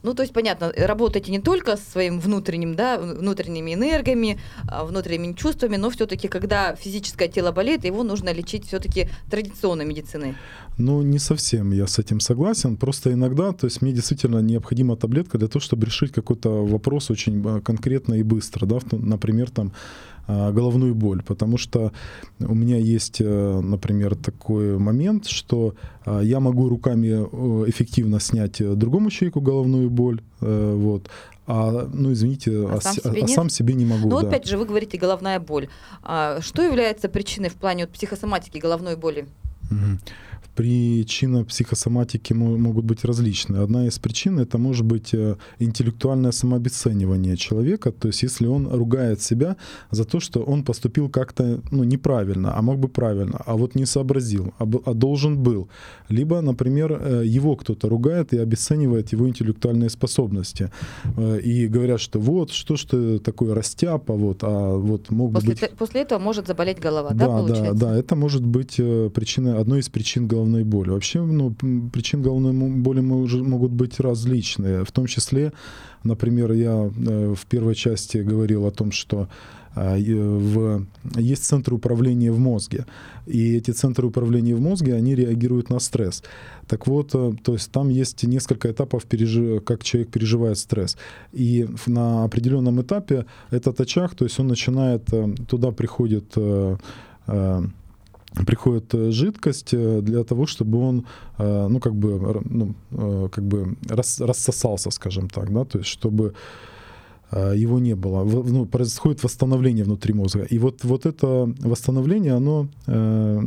Ну, 0.08 0.14
то 0.14 0.24
есть, 0.24 0.34
понятно, 0.34 0.72
работаете 0.78 1.32
не 1.32 1.40
только 1.40 1.76
с 1.76 1.84
своим 1.84 2.22
внутренним, 2.22 2.76
да, 2.76 2.98
внутренними 2.98 3.74
энергиями, 3.74 4.40
а, 4.66 4.86
внутренними 4.86 5.34
чувствами, 5.34 5.76
но 5.76 5.90
все-таки, 5.90 6.30
когда 6.30 6.76
физическое 6.76 7.28
тело 7.28 7.52
болит, 7.52 7.84
его 7.84 8.04
нужно 8.04 8.34
лечить 8.34 8.68
все-таки 8.68 9.10
традиционной 9.30 9.84
медициной. 9.84 10.36
Ну, 10.78 11.02
не 11.02 11.20
совсем 11.20 11.74
я 11.74 11.88
с 11.88 12.00
этим 12.00 12.22
согласен. 12.22 12.78
Просто 12.78 13.12
иногда, 13.12 13.52
то 13.52 13.68
есть 13.68 13.82
мне 13.82 13.92
действительно 13.92 14.40
необходима 14.40 14.96
таблетка 14.96 15.38
для 15.38 15.50
того, 15.50 15.60
чтобы 15.60 15.86
решить 15.86 16.14
какой-то 16.14 16.66
вопрос 16.66 17.12
очень 17.12 17.44
а, 17.46 17.60
конкретно 17.60 18.14
и 18.14 18.24
быстро, 18.24 18.66
да, 18.66 18.80
например, 18.92 19.50
там 19.50 19.74
головную 20.28 20.94
боль, 20.94 21.24
потому 21.24 21.58
что 21.58 21.92
у 22.40 22.54
меня 22.54 22.78
есть, 22.78 23.22
э, 23.22 23.62
например, 23.62 24.16
такой 24.16 24.78
момент, 24.78 25.28
что 25.28 25.76
а, 26.06 26.22
я 26.22 26.40
могу 26.40 26.70
руками 26.70 27.08
э, 27.08 27.70
эффективно 27.70 28.20
снять 28.20 28.62
другому 28.78 29.10
человеку 29.10 29.42
головную 29.42 29.90
боль, 29.90 30.22
э, 30.42 30.76
вот, 30.76 31.10
а, 31.48 31.90
ну, 31.94 32.12
извините, 32.12 32.52
а, 32.52 32.76
а, 32.76 32.82
сам, 32.82 32.94
себе 32.94 33.24
а 33.24 33.28
сам 33.28 33.50
себе 33.50 33.74
не 33.74 33.86
могу. 33.86 34.10
Но 34.10 34.22
да. 34.22 34.28
опять 34.28 34.46
же, 34.46 34.58
вы 34.58 34.66
говорите 34.66 34.98
головная 34.98 35.40
боль. 35.40 35.70
А 36.04 36.42
что 36.42 36.62
является 36.62 37.08
причиной 37.08 37.50
в 37.50 37.56
плане 37.56 37.86
вот, 37.86 37.94
психосоматики 37.94 38.58
головной 38.58 38.98
боли? 38.98 39.28
Угу. 39.72 40.00
Причины 40.56 41.46
психосоматики 41.46 42.34
могут 42.34 42.86
быть 42.86 43.06
различные. 43.06 43.64
Одна 43.64 43.88
из 43.88 44.00
причин 44.00 44.40
это 44.40 44.58
может 44.58 44.86
быть 44.86 45.14
э, 45.14 45.36
интеллектуальное 45.60 46.32
самообесценивание 46.32 47.38
человека. 47.38 47.92
То 47.92 48.08
есть 48.08 48.24
если 48.24 48.48
он 48.48 48.68
ругает 48.68 49.22
себя 49.22 49.56
за 49.92 50.04
то, 50.06 50.20
что 50.20 50.42
он 50.42 50.64
поступил 50.64 51.10
как-то 51.10 51.62
ну, 51.72 51.84
неправильно, 51.84 52.58
а 52.58 52.62
мог 52.62 52.80
бы 52.80 52.88
правильно, 52.88 53.42
а 53.46 53.56
вот 53.56 53.76
не 53.76 53.86
сообразил, 53.86 54.54
а, 54.60 54.64
а 54.86 54.94
должен 54.94 55.38
был. 55.38 55.70
Либо, 56.10 56.42
например, 56.42 56.92
э, 56.92 57.24
его 57.26 57.56
кто-то 57.56 57.90
ругает 57.90 58.34
и 58.34 58.38
обесценивает 58.38 59.14
его 59.14 59.28
интеллектуальные 59.28 59.90
способности. 59.90 60.72
Э, 61.18 61.40
и 61.40 61.68
говорят, 61.68 62.00
что 62.00 62.20
вот, 62.20 62.52
что 62.52 62.76
ж 62.76 62.84
ты 62.86 63.20
такой 63.20 63.54
растяпа, 63.54 64.14
вот, 64.14 64.44
а 64.44 64.76
вот 64.76 65.12
мог 65.12 65.34
после, 65.34 65.50
быть... 65.50 65.72
После 65.78 66.02
этого 66.02 66.20
может 66.20 66.48
заболеть 66.48 66.80
голова, 66.80 67.10
да, 67.10 67.26
да 67.26 67.26
получается? 67.26 67.74
Да, 67.74 67.90
да, 67.92 67.98
это 67.98 68.16
может 68.16 68.46
быть 68.46 68.76
причиной, 69.14 69.60
одной 69.60 69.80
из 69.80 69.90
причин 69.90 70.27
головного 70.28 70.48
головной 70.48 70.64
боли. 70.64 70.90
Вообще, 70.90 71.22
ну, 71.22 71.52
причин 71.92 72.22
головной 72.22 72.54
боли 72.54 73.02
могут 73.02 73.72
быть 73.72 74.00
различные. 74.00 74.84
В 74.84 74.92
том 74.92 75.08
числе, 75.08 75.52
например, 76.04 76.52
я 76.54 76.92
э, 77.08 77.34
в 77.34 77.46
первой 77.46 77.76
части 77.76 78.18
говорил 78.18 78.66
о 78.66 78.72
том, 78.72 78.92
что 78.92 79.28
а, 79.76 79.96
в, 79.96 80.86
есть 81.20 81.44
центры 81.44 81.76
управления 81.76 82.32
в 82.32 82.40
мозге. 82.40 82.86
И 83.28 83.58
эти 83.58 83.72
центры 83.72 84.08
управления 84.08 84.56
в 84.56 84.62
мозге, 84.62 84.96
они 84.96 85.16
реагируют 85.16 85.70
на 85.70 85.80
стресс. 85.80 86.24
Так 86.68 86.88
вот, 86.88 87.16
э, 87.16 87.34
то 87.44 87.54
есть 87.54 87.72
там 87.72 87.90
есть 87.90 88.24
несколько 88.24 88.68
этапов, 88.68 89.04
как 89.66 89.84
человек 89.84 90.12
переживает 90.12 90.58
стресс. 90.58 90.98
И 91.38 91.68
на 91.88 92.24
определенном 92.24 92.80
этапе 92.82 93.26
этот 93.52 93.82
очаг, 93.82 94.16
то 94.16 94.26
есть 94.26 94.40
он 94.40 94.48
начинает, 94.48 95.14
э, 95.14 95.36
туда 95.48 95.72
приходит 95.72 96.38
приходит 98.46 98.94
э, 98.94 99.12
жидкость 99.12 99.74
э, 99.74 100.02
для 100.02 100.24
того, 100.24 100.46
чтобы 100.46 100.80
он, 100.80 101.06
э, 101.38 101.68
ну, 101.70 101.80
как 101.80 101.94
бы, 101.94 102.42
ну, 102.46 102.76
как 103.30 103.44
бы 103.44 103.76
рас, 103.90 104.22
рассосался, 104.22 104.92
скажем 104.92 105.30
так, 105.30 105.54
да, 105.54 105.66
то 105.66 105.80
есть 105.80 105.90
чтобы 105.90 106.34
его 107.32 107.80
не 107.80 107.94
было. 107.94 108.24
Ну, 108.24 108.66
происходит 108.66 109.22
восстановление 109.24 109.84
внутри 109.84 110.14
мозга. 110.14 110.44
И 110.44 110.60
вот, 110.60 110.86
вот 110.86 111.06
это 111.06 111.54
восстановление, 111.60 112.34
оно 112.34 112.68
э, 112.88 113.42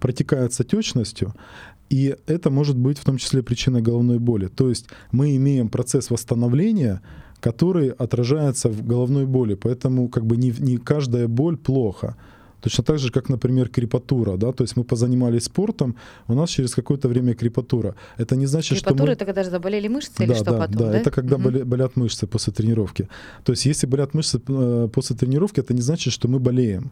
протекает 0.00 0.52
с 0.52 0.60
отечностью, 0.60 1.32
и 1.88 2.16
это 2.26 2.50
может 2.50 2.76
быть 2.76 2.98
в 2.98 3.04
том 3.04 3.16
числе 3.16 3.42
причиной 3.42 3.80
головной 3.80 4.18
боли. 4.18 4.48
То 4.48 4.68
есть 4.68 4.88
мы 5.12 5.34
имеем 5.36 5.68
процесс 5.68 6.10
восстановления, 6.10 7.00
который 7.40 7.88
отражается 7.88 8.68
в 8.68 8.86
головной 8.86 9.26
боли. 9.26 9.54
Поэтому 9.54 10.08
как 10.08 10.26
бы 10.26 10.36
не, 10.36 10.52
не 10.58 10.76
каждая 10.78 11.28
боль 11.28 11.56
плохо. 11.56 12.16
Точно 12.60 12.84
так 12.84 12.98
же, 12.98 13.10
как, 13.10 13.28
например, 13.28 13.68
крепатура, 13.68 14.36
да, 14.36 14.52
то 14.52 14.64
есть 14.64 14.76
мы 14.76 14.84
позанимались 14.84 15.44
спортом, 15.44 15.94
у 16.28 16.34
нас 16.34 16.50
через 16.50 16.74
какое-то 16.74 17.08
время 17.08 17.34
крепатура. 17.34 17.94
Это 18.18 18.36
не 18.36 18.46
значит, 18.46 18.78
крепатура 18.78 18.96
что 18.96 19.06
мы... 19.06 19.12
это 19.12 19.24
когда 19.24 19.44
же 19.44 19.50
заболели 19.50 19.88
мышцы 19.88 20.12
да, 20.18 20.24
или 20.24 20.34
что 20.34 20.44
да, 20.44 20.58
потом, 20.58 20.76
да? 20.76 20.90
Да, 20.92 20.98
это 20.98 21.10
когда 21.10 21.36
угу. 21.36 21.64
болят 21.64 21.96
мышцы 21.96 22.26
после 22.26 22.52
тренировки. 22.52 23.08
То 23.44 23.52
есть 23.52 23.66
если 23.66 23.86
болят 23.86 24.14
мышцы 24.14 24.40
э, 24.48 24.88
после 24.92 25.16
тренировки, 25.16 25.60
это 25.60 25.74
не 25.74 25.82
значит, 25.82 26.12
что 26.12 26.28
мы 26.28 26.38
болеем. 26.38 26.90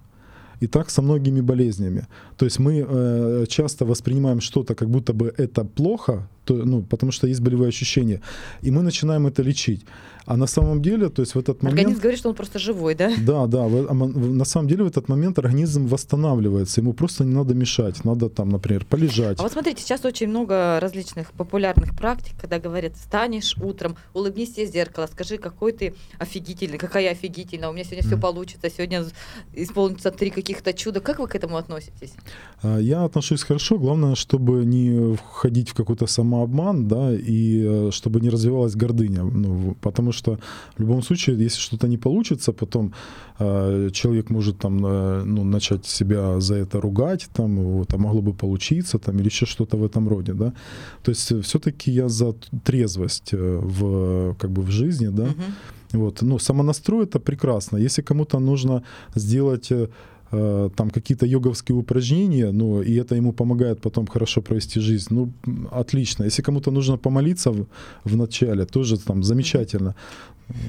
И 0.60 0.66
так 0.66 0.90
со 0.90 1.02
многими 1.02 1.40
болезнями. 1.40 2.06
То 2.36 2.44
есть 2.44 2.58
мы 2.58 2.86
э, 2.86 3.46
часто 3.48 3.84
воспринимаем 3.84 4.40
что-то, 4.40 4.74
как 4.74 4.88
будто 4.88 5.12
бы 5.12 5.34
это 5.36 5.64
плохо, 5.64 6.28
то, 6.44 6.54
ну, 6.54 6.82
потому 6.82 7.12
что 7.12 7.26
есть 7.26 7.40
болевые 7.40 7.68
ощущения. 7.68 8.20
И 8.62 8.70
мы 8.70 8.82
начинаем 8.82 9.26
это 9.26 9.42
лечить. 9.42 9.84
А 10.26 10.36
на 10.36 10.46
самом 10.46 10.80
деле, 10.80 11.10
то 11.10 11.20
есть 11.20 11.34
в 11.34 11.38
этот 11.38 11.62
момент... 11.62 11.80
Организм 11.80 12.00
говорит, 12.00 12.18
что 12.18 12.28
он 12.30 12.34
просто 12.34 12.58
живой, 12.58 12.94
да? 12.94 13.12
Да, 13.18 13.46
да. 13.46 13.68
На 13.68 14.44
самом 14.44 14.68
деле 14.68 14.84
в 14.84 14.86
этот 14.86 15.08
момент 15.08 15.38
организм 15.38 15.86
восстанавливается. 15.86 16.80
Ему 16.80 16.94
просто 16.94 17.24
не 17.24 17.34
надо 17.34 17.54
мешать. 17.54 18.04
Надо 18.04 18.30
там, 18.30 18.48
например, 18.48 18.86
полежать. 18.86 19.38
А 19.38 19.42
вот 19.42 19.52
смотрите, 19.52 19.82
сейчас 19.82 20.04
очень 20.04 20.28
много 20.28 20.78
различных 20.80 21.32
популярных 21.32 21.94
практик, 21.94 22.34
когда 22.40 22.58
говорят, 22.58 22.96
встанешь 22.96 23.54
утром, 23.62 23.96
улыбнись 24.14 24.54
себе 24.54 24.66
в 24.66 24.72
зеркало, 24.72 25.08
скажи, 25.12 25.36
какой 25.36 25.72
ты 25.72 25.94
офигительный, 26.18 26.78
какая 26.78 27.10
офигительная, 27.10 27.68
у 27.68 27.72
меня 27.72 27.84
сегодня 27.84 28.02
все 28.02 28.16
получится, 28.16 28.70
сегодня 28.70 29.04
исполнится 29.52 30.10
три 30.10 30.30
каких-то 30.30 30.72
чуда. 30.72 31.00
Как 31.00 31.18
вы 31.18 31.28
к 31.28 31.34
этому 31.34 31.58
относитесь? 31.58 32.14
А, 32.62 32.78
я 32.78 33.04
отношусь 33.04 33.42
хорошо. 33.42 33.78
Главное, 33.78 34.14
чтобы 34.14 34.64
не 34.64 35.16
входить 35.16 35.68
в 35.68 35.74
какой-то 35.74 36.06
самообман, 36.34 36.88
да, 36.88 37.12
и 37.12 37.64
э, 37.64 37.90
чтобы 37.92 38.20
не 38.20 38.30
развивалась 38.30 38.74
гордыня. 38.74 39.22
Ну, 39.22 39.76
потому 39.80 40.12
что 40.12 40.38
в 40.76 40.80
любом 40.80 41.02
случае, 41.02 41.36
если 41.44 41.60
что-то 41.60 41.88
не 41.88 41.98
получится, 41.98 42.52
потом 42.52 42.92
э, 43.40 43.90
человек 43.92 44.30
может 44.30 44.58
там 44.58 44.86
э, 44.86 45.24
ну, 45.24 45.44
начать 45.44 45.86
себя 45.86 46.40
за 46.40 46.54
это 46.54 46.80
ругать, 46.80 47.28
там, 47.32 47.56
вот, 47.56 47.94
а 47.94 47.98
могло 47.98 48.22
бы 48.22 48.32
получиться, 48.32 48.98
там, 48.98 49.18
или 49.18 49.26
еще 49.26 49.46
что-то 49.46 49.76
в 49.76 49.84
этом 49.84 50.08
роде, 50.08 50.32
да. 50.32 50.52
То 51.02 51.10
есть 51.10 51.32
э, 51.32 51.40
все-таки 51.40 51.90
я 51.90 52.08
за 52.08 52.32
трезвость 52.64 53.34
э, 53.34 53.60
в, 53.62 54.34
как 54.38 54.50
бы 54.50 54.62
в 54.62 54.70
жизни, 54.70 55.10
да. 55.10 55.24
Uh-huh. 55.24 55.52
Вот, 55.92 56.22
ну, 56.22 56.38
самонастрой 56.38 57.04
это 57.04 57.20
прекрасно. 57.20 57.78
Если 57.78 58.02
кому-то 58.02 58.40
нужно 58.40 58.82
сделать 59.14 59.72
э, 60.34 60.70
там 60.76 60.90
какие-то 60.90 61.26
йоговские 61.26 61.76
упражнения, 61.76 62.52
ну, 62.52 62.82
и 62.82 62.94
это 62.94 63.14
ему 63.14 63.32
помогает 63.32 63.80
потом 63.80 64.06
хорошо 64.06 64.42
провести 64.42 64.80
жизнь, 64.80 65.08
ну, 65.10 65.32
отлично. 65.70 66.24
Если 66.24 66.42
кому-то 66.42 66.70
нужно 66.70 66.98
помолиться 66.98 67.50
в, 67.50 67.66
в 68.04 68.16
начале, 68.16 68.64
тоже 68.64 68.98
там 68.98 69.22
замечательно. 69.22 69.94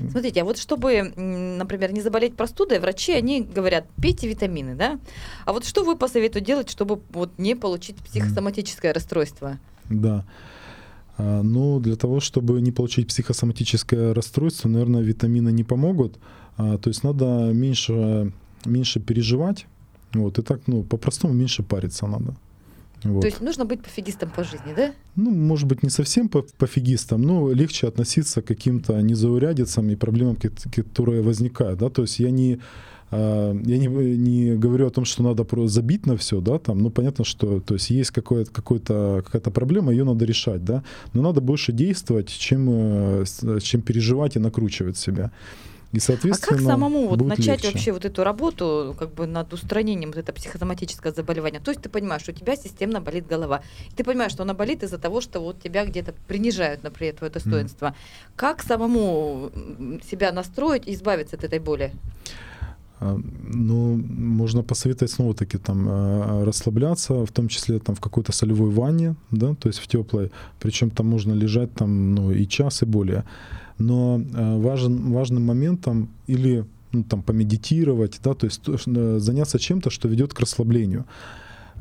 Смотрите, 0.10 0.41
а 0.41 0.45
вот 0.45 0.57
чтобы, 0.57 1.13
например, 1.15 1.91
не 1.91 2.01
заболеть 2.01 2.36
простудой, 2.36 2.79
врачи, 2.79 3.12
они 3.12 3.41
говорят, 3.41 3.86
пейте 4.01 4.27
витамины, 4.27 4.75
да? 4.75 5.00
А 5.45 5.51
вот 5.51 5.65
что 5.65 5.84
вы 5.84 5.98
посоветуете 5.98 6.45
делать, 6.45 6.69
чтобы 6.69 7.00
вот 7.10 7.31
не 7.38 7.55
получить 7.55 7.98
психосоматическое 7.98 8.93
расстройство? 8.93 9.57
Да. 9.89 10.25
А, 11.17 11.41
ну, 11.43 11.79
для 11.79 11.95
того, 11.95 12.19
чтобы 12.19 12.62
не 12.62 12.72
получить 12.72 13.07
психосоматическое 13.07 14.13
расстройство, 14.13 14.69
наверное, 14.69 15.01
витамины 15.01 15.51
не 15.51 15.63
помогут. 15.63 16.17
А, 16.57 16.77
то 16.77 16.89
есть 16.89 17.03
надо 17.03 17.51
меньше 17.53 18.31
меньше 18.65 19.00
переживать, 19.00 19.65
вот, 20.13 20.39
и 20.39 20.41
так, 20.41 20.62
ну, 20.67 20.84
по-простому 20.84 21.34
меньше 21.34 21.63
париться 21.63 22.07
надо. 22.07 22.36
Вот. 23.03 23.22
То 23.22 23.27
есть 23.27 23.41
нужно 23.41 23.65
быть 23.65 23.84
пофигистом 23.84 24.31
по 24.31 24.43
жизни, 24.43 24.74
да? 24.75 24.93
Ну, 25.15 25.29
может 25.31 25.67
быть, 25.67 25.84
не 25.84 25.89
совсем 25.89 26.29
пофигистом, 26.29 27.22
но 27.22 27.51
легче 27.51 27.88
относиться 27.88 28.41
к 28.41 28.45
каким-то 28.45 29.00
незаурядицам 29.01 29.89
и 29.89 29.95
проблемам, 29.95 30.38
которые 30.74 31.22
возникают, 31.22 31.79
да, 31.79 31.89
то 31.89 32.01
есть 32.01 32.19
я 32.19 32.31
не 32.31 32.60
а, 33.12 33.55
я 33.65 33.77
не, 33.77 33.88
не 33.88 34.55
говорю 34.55 34.88
о 34.88 34.89
том, 34.89 35.05
что 35.05 35.24
надо 35.24 35.43
просто 35.43 35.75
забить 35.75 36.05
на 36.05 36.17
все, 36.17 36.41
да, 36.41 36.57
там, 36.57 36.79
ну, 36.79 36.89
понятно, 36.89 37.24
что, 37.24 37.60
то 37.60 37.75
есть 37.75 37.89
есть 37.89 38.12
какое-то, 38.12 38.51
какая-то 38.51 39.51
проблема, 39.51 39.91
ее 39.91 40.03
надо 40.03 40.25
решать, 40.25 40.65
да, 40.65 40.84
но 41.13 41.22
надо 41.22 41.41
больше 41.41 41.72
действовать, 41.72 42.29
чем, 42.29 42.67
э, 42.69 43.25
чем 43.62 43.81
переживать 43.81 44.36
и 44.36 44.39
накручивать 44.39 44.98
себя. 44.98 45.31
И, 45.96 46.00
соответственно, 46.00 46.58
а 46.58 46.58
как 46.58 46.66
самому 46.66 47.08
вот 47.08 47.22
начать 47.22 47.64
легче. 47.64 47.72
вообще 47.72 47.92
вот 47.94 48.04
эту 48.04 48.24
работу 48.25 48.94
как 49.00 49.14
бы 49.14 49.28
над 49.28 49.54
устранением 49.54 50.10
вот 50.10 50.18
этого 50.18 50.36
психосоматического 50.36 51.14
заболевания? 51.14 51.62
То 51.62 51.72
есть 51.72 51.82
ты 51.82 51.88
понимаешь, 51.88 52.22
что 52.22 52.32
у 52.32 52.36
тебя 52.36 52.58
системно 52.58 53.00
болит 53.00 53.25
голова. 53.28 53.62
И 53.90 53.96
ты 53.96 54.04
понимаешь, 54.04 54.34
что 54.34 54.44
она 54.44 54.54
болит 54.54 54.84
из-за 54.84 54.98
того, 54.98 55.22
что 55.22 55.40
вот 55.40 55.62
тебя 55.62 55.86
где-то 55.86 56.14
принижают, 56.28 56.84
например, 56.84 57.16
твое 57.16 57.32
достоинство. 57.32 57.86
Mm. 57.86 57.94
Как 58.36 58.62
самому 58.62 59.52
себя 60.10 60.34
настроить 60.34 60.86
и 60.86 60.94
избавиться 60.94 61.38
от 61.38 61.46
этой 61.46 61.60
боли? 61.60 61.94
А, 63.00 63.18
ну, 63.44 63.96
можно 63.96 64.62
посоветовать 64.62 65.12
снова-таки 65.12 65.58
там 65.58 65.86
а, 65.88 66.44
расслабляться, 66.44 67.25
в 67.25 67.32
том 67.32 67.48
числе 67.48 67.80
там 67.80 67.96
в 67.96 68.02
какой-то 68.02 68.34
солевой 68.34 68.70
ванне, 68.70 69.16
да, 69.32 69.56
то 69.56 69.70
есть 69.70 69.80
в 69.80 69.88
теплой, 69.88 70.32
причем 70.60 70.90
там 70.90 71.08
можно 71.08 71.32
лежать 71.32 71.74
там, 71.74 72.16
ну, 72.16 72.32
и 72.32 72.46
час 72.48 72.82
и 72.84 72.86
более 72.86 73.24
но 73.77 74.22
э, 74.22 74.58
важен, 74.58 75.12
важным 75.12 75.46
моментом 75.46 76.10
или 76.27 76.65
ну, 76.91 77.03
там, 77.03 77.22
помедитировать, 77.22 78.20
да, 78.24 78.34
то 78.34 78.46
есть 78.46 78.62
э, 78.67 79.17
заняться 79.20 79.60
чем-то, 79.60 79.89
что 79.89 80.08
ведет 80.08 80.34
к 80.34 80.39
расслаблению. 80.39 81.05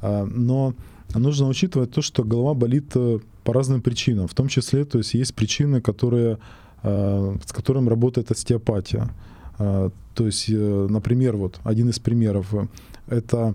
А, 0.02 0.24
но 0.24 0.74
нужно 1.14 1.48
учитывать 1.48 1.92
то, 1.92 2.02
что 2.02 2.24
голова 2.24 2.54
болит 2.54 2.90
э, 2.94 3.20
по 3.44 3.52
разным 3.52 3.80
причинам, 3.80 4.26
в 4.26 4.34
том 4.34 4.48
числе, 4.48 4.84
то 4.84 4.98
есть 4.98 5.14
есть 5.14 5.34
причины, 5.34 5.80
которые, 5.80 6.38
с 6.82 7.52
которыми 7.52 7.88
работает 7.88 8.30
остеопатия. 8.30 9.10
А, 9.58 9.90
то 10.14 10.26
есть, 10.26 10.48
например, 10.48 11.36
вот 11.36 11.60
один 11.64 11.90
из 11.90 11.98
примеров, 11.98 12.54
это 13.06 13.54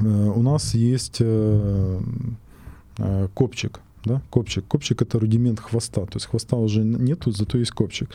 у 0.00 0.42
нас 0.42 0.74
есть 0.74 1.22
копчик, 3.34 3.80
да, 4.08 4.22
копчик. 4.30 4.64
Копчик 4.66 5.02
это 5.02 5.18
рудимент 5.18 5.60
хвоста, 5.60 6.00
то 6.06 6.16
есть 6.16 6.26
хвоста 6.26 6.56
уже 6.56 6.82
нету, 6.82 7.30
зато 7.30 7.58
есть 7.58 7.72
копчик. 7.72 8.10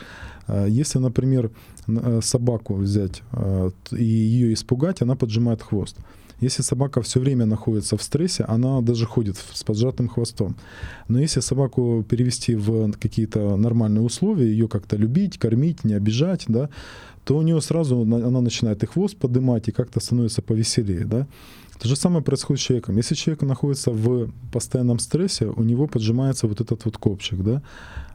А, 0.46 0.66
если, 0.66 0.98
например, 0.98 1.50
э, 1.86 2.20
собаку 2.22 2.74
взять 2.74 3.22
а, 3.32 3.70
и 3.92 4.04
ее 4.04 4.52
испугать, 4.52 5.02
она 5.02 5.14
поджимает 5.16 5.62
хвост. 5.62 5.96
Если 6.40 6.62
собака 6.62 7.00
все 7.00 7.20
время 7.20 7.46
находится 7.46 7.96
в 7.96 8.02
стрессе, 8.02 8.44
она 8.44 8.80
даже 8.80 9.06
ходит 9.06 9.36
с 9.52 9.62
поджатым 9.62 10.08
хвостом. 10.08 10.56
Но 11.08 11.20
если 11.20 11.40
собаку 11.40 12.04
перевести 12.08 12.54
в 12.54 12.92
какие-то 12.92 13.56
нормальные 13.56 14.02
условия, 14.02 14.46
ее 14.46 14.68
как-то 14.68 14.96
любить, 14.96 15.38
кормить, 15.38 15.84
не 15.84 15.94
обижать, 15.94 16.44
да, 16.48 16.68
то 17.24 17.38
у 17.38 17.42
нее 17.42 17.60
сразу 17.60 18.02
она 18.02 18.40
начинает 18.40 18.82
и 18.82 18.86
хвост 18.86 19.16
поднимать, 19.16 19.68
и 19.68 19.72
как-то 19.72 20.00
становится 20.00 20.42
повеселее. 20.42 21.04
Да? 21.04 21.26
То 21.78 21.88
же 21.88 21.96
самое 21.96 22.22
происходит 22.22 22.60
с 22.60 22.64
человеком. 22.64 22.96
Если 22.96 23.14
человек 23.14 23.42
находится 23.42 23.90
в 23.90 24.30
постоянном 24.52 24.98
стрессе, 24.98 25.46
у 25.46 25.62
него 25.62 25.86
поджимается 25.86 26.46
вот 26.46 26.60
этот 26.60 26.84
вот 26.84 26.96
копчик, 26.96 27.42
да, 27.42 27.62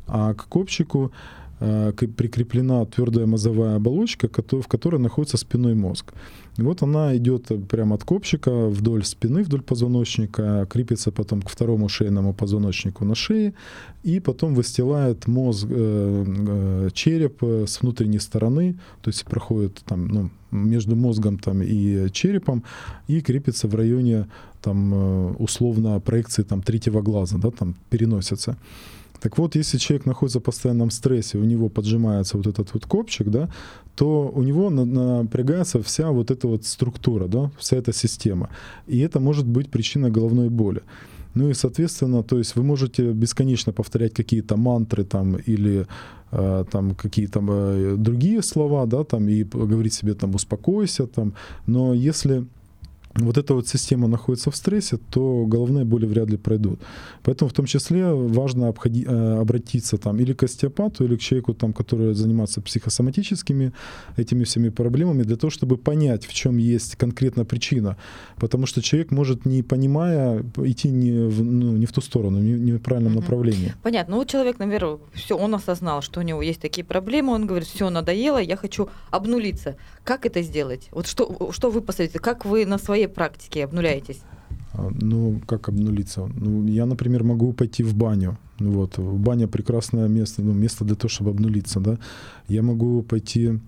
а 0.08 0.34
к 0.34 0.46
копчику 0.48 1.12
э, 1.60 1.92
прикреплена 1.92 2.86
твердая 2.86 3.26
мозовая 3.26 3.76
оболочка, 3.76 4.28
в 4.28 4.68
которой 4.68 5.00
находится 5.00 5.38
спиной 5.38 5.76
мозг. 5.76 6.14
И 6.60 6.62
вот 6.62 6.84
она 6.84 7.16
идет 7.16 7.48
прямо 7.70 7.96
от 7.96 8.04
копчика 8.04 8.68
вдоль 8.68 9.06
спины, 9.06 9.44
вдоль 9.44 9.62
позвоночника, 9.62 10.68
крепится 10.70 11.12
потом 11.12 11.42
к 11.42 11.50
второму 11.50 11.88
шейному 11.88 12.34
позвоночнику 12.34 13.06
на 13.06 13.16
шее, 13.16 13.54
и 14.04 14.20
потом 14.20 14.56
выстилает 14.56 15.28
мозг, 15.28 15.68
э, 15.70 16.26
э, 16.28 16.90
череп 16.94 17.44
с 17.44 17.82
внутренней 17.82 18.20
стороны, 18.20 18.76
то 19.02 19.10
есть 19.10 19.24
проходит 19.24 19.82
там, 19.86 20.08
ну, 20.08 20.30
между 20.52 20.96
мозгом 20.96 21.40
там, 21.40 21.62
и 21.64 22.10
черепом, 22.12 22.64
и 23.08 23.22
крепится 23.22 23.68
в 23.68 23.76
районе 23.76 24.28
там, 24.62 24.94
э, 24.94 25.34
условно 25.40 26.00
проекции 26.02 26.44
там, 26.44 26.62
третьего 26.62 27.02
глаза, 27.02 27.38
да, 27.38 27.52
там 27.52 27.76
переносится. 27.90 28.58
Так 29.22 29.38
вот, 29.38 29.56
если 29.56 29.78
человек 29.78 30.06
находится 30.06 30.40
в 30.40 30.44
постоянном 30.44 30.92
стрессе, 30.92 31.38
у 31.38 31.44
него 31.44 31.70
поджимается 31.70 32.38
вот 32.38 32.48
этот 32.48 32.74
вот 32.74 32.86
копчик, 32.86 33.28
да, 33.30 33.50
то 34.00 34.32
у 34.36 34.44
него 34.44 34.70
напрягается 34.70 35.80
вся 35.80 36.10
вот 36.10 36.32
эта 36.32 36.48
вот 36.48 36.66
структура, 36.66 37.28
да, 37.28 37.52
вся 37.58 37.76
эта 37.76 37.94
система. 37.94 38.50
И 38.88 39.00
это 39.00 39.20
может 39.20 39.46
быть 39.46 39.70
причиной 39.70 40.10
головной 40.10 40.50
боли. 40.50 40.82
Ну 41.36 41.50
и, 41.50 41.54
соответственно, 41.54 42.24
то 42.24 42.38
есть 42.38 42.56
вы 42.56 42.64
можете 42.64 43.12
бесконечно 43.12 43.74
повторять 43.74 44.14
какие-то 44.14 44.58
мантры 44.58 45.04
там 45.04 45.36
или 45.36 45.86
э, 46.32 46.66
там 46.72 46.96
какие-то 46.96 47.42
э, 47.42 47.96
другие 47.98 48.42
слова, 48.42 48.86
да, 48.86 49.04
там 49.04 49.28
и 49.28 49.44
говорить 49.44 49.94
себе 49.94 50.14
там 50.14 50.36
успокойся, 50.36 51.06
там, 51.06 51.34
но 51.68 51.94
если 51.94 52.46
вот 53.26 53.38
эта 53.38 53.54
вот 53.54 53.68
система 53.68 54.08
находится 54.08 54.52
в 54.52 54.56
стрессе, 54.56 54.98
то 54.98 55.46
головные 55.46 55.86
боли 55.86 56.06
вряд 56.06 56.30
ли 56.30 56.38
пройдут. 56.38 56.80
Поэтому 57.24 57.50
в 57.50 57.54
том 57.54 57.66
числе 57.66 58.14
важно 58.14 58.68
обходи, 58.68 59.06
э, 59.08 59.40
обратиться 59.40 59.98
там 59.98 60.20
или 60.20 60.34
к 60.34 60.44
остеопату, 60.44 61.04
или 61.04 61.16
к 61.16 61.22
человеку, 61.22 61.54
там, 61.54 61.74
который 61.74 62.14
занимается 62.14 62.62
психосоматическими 62.62 63.74
этими 64.18 64.44
всеми 64.44 64.70
проблемами, 64.70 65.24
для 65.24 65.36
того, 65.36 65.52
чтобы 65.52 65.78
понять, 65.78 66.26
в 66.26 66.34
чем 66.34 66.58
есть 66.58 66.96
конкретно 66.96 67.46
причина. 67.46 67.98
Потому 68.38 68.66
что 68.66 68.82
человек 68.82 69.12
может, 69.12 69.46
не 69.46 69.64
понимая, 69.64 70.44
идти 70.58 70.90
не 70.90 71.30
в, 71.30 71.44
ну, 71.44 71.78
не 71.78 71.86
в 71.86 71.92
ту 71.92 72.02
сторону, 72.02 72.40
не, 72.40 72.54
не 72.54 72.72
в 72.74 72.80
правильном 72.80 73.14
угу. 73.14 73.22
направлении. 73.22 73.74
Понятно. 73.84 74.16
Ну, 74.16 74.26
человек, 74.26 74.60
наверное, 74.60 74.98
все, 75.14 75.38
он 75.38 75.56
осознал, 75.56 76.02
что 76.02 76.20
у 76.20 76.24
него 76.24 76.42
есть 76.42 76.62
такие 76.62 76.84
проблемы, 76.86 77.34
он 77.34 77.48
говорит, 77.48 77.68
все, 77.68 77.90
надоело, 77.90 78.38
я 78.38 78.56
хочу 78.56 78.90
обнулиться. 79.12 79.76
Как 80.04 80.26
это 80.26 80.42
сделать? 80.42 80.88
Вот 80.92 81.08
что, 81.08 81.52
что 81.52 81.70
вы 81.70 81.82
посоветуете? 81.82 82.20
Как 82.20 82.46
вы 82.46 82.66
на 82.66 82.78
своей 82.78 83.08
практике 83.10 83.66
обнуляетесь? 83.66 84.22
А, 84.74 84.90
ну, 85.02 85.42
как 85.46 85.70
обнулиться? 85.70 86.30
Ну, 86.36 86.68
я, 86.68 86.86
например, 86.86 87.24
могу 87.24 87.54
пойти 87.54 87.84
в 87.84 87.94
баню. 87.94 88.38
Ну, 88.60 88.72
вот, 88.72 89.00
баня 89.00 89.48
прекрасное 89.48 90.08
место, 90.08 90.42
ну, 90.42 90.54
место 90.54 90.86
для 90.86 90.96
того, 90.96 91.10
чтобы 91.10 91.32
обнулиться, 91.32 91.80
да. 91.80 91.98
Я 92.48 92.62
могу 92.62 93.02
пойти 93.02 93.60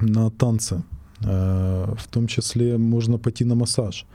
на 0.00 0.30
танцы. 0.30 0.82
Э, 1.24 1.94
в 1.96 2.06
том 2.08 2.26
числе 2.26 2.78
можно 2.78 3.18
пойти 3.18 3.44
на 3.44 3.54
массаж. 3.54 4.06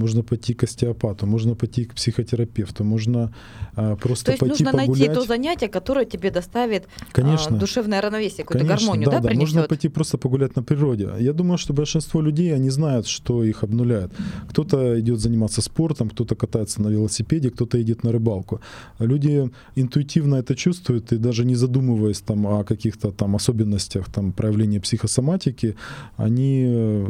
Можно 0.00 0.22
пойти 0.22 0.54
к 0.54 0.64
остеопату, 0.64 1.26
можно 1.26 1.54
пойти 1.54 1.84
к 1.84 1.94
психотерапевту, 1.94 2.84
можно 2.84 3.32
а, 3.74 3.96
просто 3.96 4.26
То 4.26 4.32
есть 4.32 4.40
пойти 4.40 4.64
нужно 4.64 4.78
погулять. 4.78 4.98
найти 4.98 5.14
то 5.14 5.26
занятие, 5.26 5.68
которое 5.68 6.06
тебе 6.06 6.30
доставит 6.30 6.84
а, 6.84 7.04
Конечно. 7.12 7.56
душевное 7.56 8.00
равновесие, 8.00 8.44
какую-то 8.44 8.66
Конечно, 8.66 8.86
гармонию, 8.86 9.10
да, 9.10 9.20
да, 9.20 9.28
да, 9.28 9.34
можно 9.34 9.62
пойти 9.62 9.88
просто 9.88 10.18
погулять 10.18 10.56
на 10.56 10.62
природе. 10.62 11.10
Я 11.18 11.32
думаю, 11.32 11.58
что 11.58 11.72
большинство 11.72 12.22
людей, 12.22 12.54
они 12.54 12.70
знают, 12.70 13.06
что 13.06 13.44
их 13.44 13.64
обнуляет. 13.64 14.10
Кто-то 14.48 14.98
идет 15.00 15.20
заниматься 15.20 15.62
спортом, 15.62 16.10
кто-то 16.10 16.34
катается 16.34 16.82
на 16.82 16.88
велосипеде, 16.88 17.50
кто-то 17.50 17.80
идет 17.80 18.04
на 18.04 18.12
рыбалку. 18.12 18.60
Люди 18.98 19.50
интуитивно 19.76 20.36
это 20.36 20.54
чувствуют 20.54 21.12
и 21.12 21.16
даже 21.16 21.44
не 21.44 21.54
задумываясь 21.54 22.20
там 22.20 22.46
о 22.46 22.64
каких-то 22.64 23.10
там 23.10 23.36
особенностях 23.36 24.10
там 24.12 24.32
проявления 24.32 24.80
психосоматики, 24.80 25.76
они 26.16 26.64
э, 26.66 27.08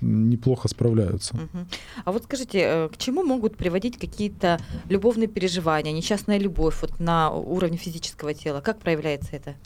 неплохо 0.00 0.68
справляются. 0.68 1.34
Мгм. 1.36 1.66
А 2.04 2.12
вот 2.12 2.26
скажите, 2.30 2.60
э, 2.60 2.88
к 2.88 2.96
чему 2.96 3.24
могут 3.24 3.56
приводить 3.56 3.98
какие-то 3.98 4.60
любовные 4.88 5.26
переживания, 5.26 5.92
несчастная 5.92 6.38
любовь 6.38 6.76
вот 6.80 7.00
на 7.00 7.32
уровне 7.32 7.76
физического 7.76 8.34
тела? 8.34 8.60
Как 8.60 8.78
проявляется 8.78 9.34
это? 9.34 9.56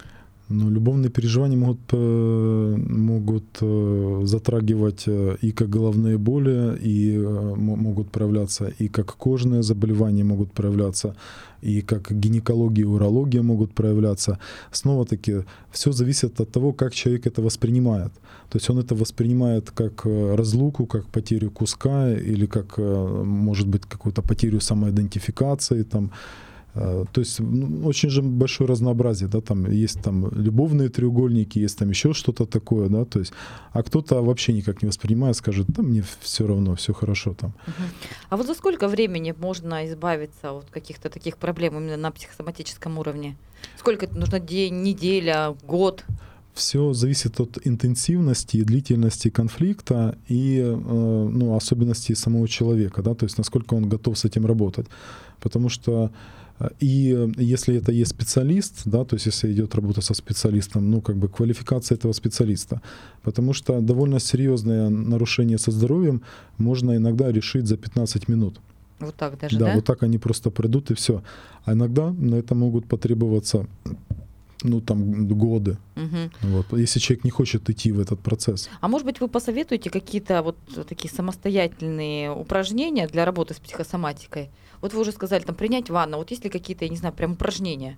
Но 0.49 0.69
любовные 0.69 1.11
переживания 1.11 1.57
могут, 1.57 1.81
э, 1.93 2.77
могут 2.77 3.45
э, 3.63 4.21
затрагивать 4.25 5.05
э, 5.07 5.37
и 5.41 5.53
как 5.53 5.71
головные 5.71 6.19
боли, 6.19 6.79
и 6.83 7.19
мо- 7.19 7.77
могут 7.77 8.11
проявляться, 8.11 8.71
и 8.79 8.89
как 8.89 9.17
кожные 9.17 9.63
заболевания 9.63 10.25
могут 10.25 10.53
проявляться, 10.53 11.17
и 11.63 11.81
как 11.81 12.13
гинекология 12.13 12.87
урология 12.87 13.43
могут 13.43 13.73
проявляться. 13.73 14.39
Снова-таки, 14.71 15.45
все 15.71 15.93
зависит 15.93 16.41
от 16.41 16.51
того, 16.51 16.73
как 16.73 16.93
человек 16.93 17.27
это 17.27 17.41
воспринимает. 17.41 18.13
То 18.51 18.59
есть 18.59 18.71
он 18.71 18.79
это 18.79 18.95
воспринимает 18.95 19.71
как 19.71 20.05
разлуку, 20.05 20.87
как 20.87 21.07
потерю 21.07 21.51
куска, 21.51 22.13
или 22.13 22.47
как, 22.47 22.79
может 22.79 23.67
быть, 23.67 23.83
какую-то 23.89 24.21
потерю 24.23 24.61
самоидентификации, 24.61 25.85
там, 25.85 26.11
То 26.75 27.21
есть 27.21 27.39
ну, 27.39 27.87
очень 27.87 28.11
же 28.11 28.21
большое 28.21 28.69
разнообразие, 28.69 29.29
да, 29.29 29.41
там 29.41 29.71
есть 29.71 30.03
там 30.03 30.29
любовные 30.33 30.89
треугольники, 30.89 31.61
есть 31.61 31.79
там 31.79 31.91
еще 31.91 32.13
что-то 32.13 32.47
такое, 32.47 32.89
да, 32.89 33.05
то 33.05 33.21
есть, 33.21 33.33
а 33.73 33.83
кто-то 33.85 34.23
вообще 34.23 34.53
никак 34.53 34.83
не 34.83 34.89
воспринимает, 34.89 35.37
скажет, 35.37 35.67
да, 35.69 35.83
мне 35.83 36.03
все 36.21 36.47
равно, 36.47 36.75
все 36.75 36.93
хорошо 36.93 37.35
там. 37.35 37.53
А 38.29 38.37
вот 38.37 38.47
за 38.47 38.55
сколько 38.55 38.89
времени 38.89 39.33
можно 39.39 39.87
избавиться 39.87 40.53
от 40.53 40.69
каких-то 40.71 41.11
таких 41.11 41.37
проблем 41.37 41.79
именно 41.79 41.97
на 41.97 42.11
психосоматическом 42.11 42.99
уровне? 42.99 43.37
Сколько 43.79 44.07
это 44.07 44.19
нужно 44.19 44.41
день, 44.41 44.83
неделя, 44.83 45.55
год? 45.63 46.05
Все 46.55 46.93
зависит 46.93 47.39
от 47.39 47.57
интенсивности 47.65 48.57
и 48.57 48.65
длительности 48.65 49.31
конфликта 49.31 50.19
и 50.27 50.59
э, 50.59 50.75
ну, 50.75 51.55
особенностей 51.55 52.17
самого 52.17 52.49
человека, 52.49 53.03
да, 53.03 53.15
то 53.15 53.27
есть 53.27 53.39
насколько 53.39 53.75
он 53.75 53.89
готов 53.89 54.19
с 54.19 54.25
этим 54.25 54.45
работать. 54.47 54.87
Потому 55.41 55.69
что 55.69 56.11
э, 56.13 56.44
и 56.81 57.15
э, 57.17 57.33
если 57.37 57.77
это 57.77 57.93
есть 57.93 58.11
специалист, 58.11 58.83
да, 58.85 59.05
то 59.05 59.17
есть 59.17 59.27
если 59.27 59.53
идет 59.53 59.75
работа 59.75 60.01
со 60.01 60.15
специалистом, 60.15 60.91
ну, 60.91 61.01
как 61.01 61.17
бы 61.17 61.29
квалификация 61.29 61.97
этого 61.97 62.13
специалиста. 62.13 62.81
Потому 63.23 63.53
что 63.53 63.81
довольно 63.81 64.21
серьезное 64.21 64.89
нарушение 64.89 65.59
со 65.59 65.71
здоровьем 65.71 66.23
можно 66.59 66.97
иногда 66.97 67.33
решить 67.33 67.67
за 67.67 67.77
15 67.77 68.29
минут. 68.29 68.61
Вот 69.01 69.15
так 69.17 69.39
даже, 69.39 69.59
да, 69.59 69.67
да? 69.67 69.75
вот 69.75 69.85
так 69.85 70.03
они 70.03 70.19
просто 70.19 70.51
придут 70.51 70.91
и 70.91 70.95
все. 70.95 71.23
А 71.65 71.73
иногда 71.73 72.11
на 72.13 72.37
это 72.37 72.55
могут 72.55 72.87
потребоваться 72.87 73.67
ну, 74.65 74.81
там, 74.81 75.29
годы. 75.29 75.77
Мгм. 75.95 76.33
Вот, 76.43 76.73
если 76.73 76.99
человек 76.99 77.25
не 77.25 77.31
хочет 77.31 77.71
идти 77.71 77.93
в 77.93 78.01
этот 78.01 78.19
процесс. 78.21 78.69
А 78.81 78.89
может 78.89 79.07
быть, 79.07 79.21
вы 79.21 79.29
посоветуете 79.29 79.91
какие-то 79.91 80.43
вот 80.43 80.57
такие 80.89 81.13
самостоятельные 81.13 82.33
упражнения 82.33 83.07
для 83.07 83.25
работы 83.25 83.55
с 83.55 83.59
психосоматикой? 83.61 84.49
Вот 84.81 84.93
вы 84.95 85.01
уже 85.01 85.13
сказали, 85.13 85.43
там, 85.43 85.55
принять 85.55 85.91
ванну. 85.91 86.17
Вот 86.17 86.31
есть 86.31 86.45
ли 86.45 86.51
какие-то, 86.51 86.85
я 86.85 86.91
не 86.91 86.97
знаю, 86.97 87.15
прям 87.15 87.33
упражнения? 87.33 87.97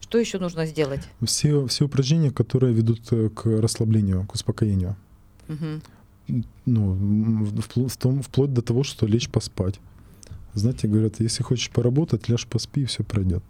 Что 0.00 0.18
еще 0.18 0.38
нужно 0.38 0.66
сделать? 0.66 1.00
Все, 1.24 1.66
все 1.66 1.84
упражнения, 1.84 2.30
которые 2.30 2.74
ведут 2.74 3.00
э, 3.12 3.28
к 3.30 3.46
расслаблению, 3.46 4.26
к 4.26 4.34
успокоению. 4.34 4.96
Мгм. 5.48 5.82
Ну, 6.66 6.94
впл- 7.56 7.88
в 7.88 7.96
том- 7.96 8.22
вплоть 8.22 8.52
до 8.52 8.62
того, 8.62 8.82
что 8.82 9.06
лечь 9.06 9.28
поспать. 9.28 9.80
Знаете, 10.54 10.88
говорят, 10.88 11.20
если 11.20 11.42
хочешь 11.42 11.70
поработать, 11.70 12.28
ляжь 12.28 12.46
поспи, 12.46 12.82
и 12.82 12.84
все 12.86 13.04
пройдет. 13.04 13.42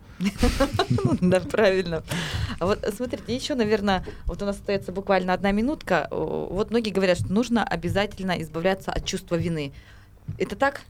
Да, 1.21 1.41
правильно. 1.41 2.03
А 2.59 2.67
вот 2.67 2.87
смотрите, 2.95 3.35
еще, 3.35 3.55
наверное, 3.55 4.05
вот 4.27 4.43
у 4.43 4.45
нас 4.45 4.57
остается 4.57 4.93
буквально 4.93 5.33
одна 5.33 5.51
минутка. 5.51 6.09
Вот 6.11 6.71
многие 6.71 6.91
говорят, 6.91 7.19
что 7.19 7.33
нужно 7.33 7.65
обязательно 7.65 8.41
избавляться 8.43 8.93
от 8.93 9.07
чувства 9.07 9.37
вины. 9.37 9.73
Это 10.37 10.57
так? 10.57 10.83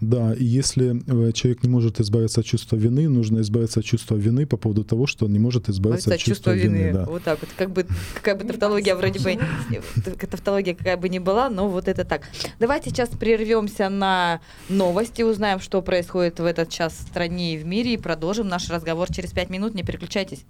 Да, 0.00 0.32
и 0.32 0.44
если 0.44 1.02
э, 1.06 1.32
человек 1.32 1.62
не 1.64 1.68
может 1.68 2.00
избавиться 2.00 2.40
от 2.40 2.46
чувства 2.46 2.76
вины, 2.76 3.08
нужно 3.08 3.40
избавиться 3.40 3.80
от 3.80 3.86
чувства 3.86 4.14
вины 4.14 4.46
по 4.46 4.56
поводу 4.56 4.84
того, 4.84 5.06
что 5.06 5.26
он 5.26 5.32
не 5.32 5.38
может 5.38 5.68
избавиться 5.68 6.14
от 6.14 6.20
чувства 6.20 6.52
вины. 6.52 6.92
да. 6.92 7.04
Вот 7.04 7.24
так 7.24 7.40
вот. 7.40 7.50
Как 7.56 7.70
бы, 7.70 7.86
какая 8.14 8.36
бы 8.36 8.44
тавтология 8.44 8.94
вроде 8.94 9.18
бы, 9.20 9.32
э, 9.32 10.26
тавтология 10.26 10.74
какая 10.74 10.96
бы 10.96 11.08
ни 11.08 11.18
была, 11.18 11.50
но 11.50 11.68
вот 11.68 11.88
это 11.88 12.04
так. 12.04 12.22
Давайте 12.60 12.90
сейчас 12.90 13.08
прервемся 13.08 13.88
на 13.88 14.40
новости, 14.68 15.22
узнаем, 15.22 15.58
что 15.60 15.82
происходит 15.82 16.38
в 16.38 16.44
этот 16.44 16.68
час 16.68 16.92
в 16.92 17.02
стране 17.02 17.54
и 17.54 17.58
в 17.58 17.66
мире, 17.66 17.94
и 17.94 17.96
продолжим 17.96 18.48
наш 18.48 18.70
разговор 18.70 19.12
через 19.12 19.32
пять 19.32 19.50
минут. 19.50 19.74
Не 19.74 19.82
переключайтесь. 19.82 20.44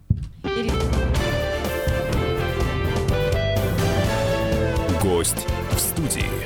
Гость 5.03 5.47
в 5.73 5.79
студии. 5.79 6.38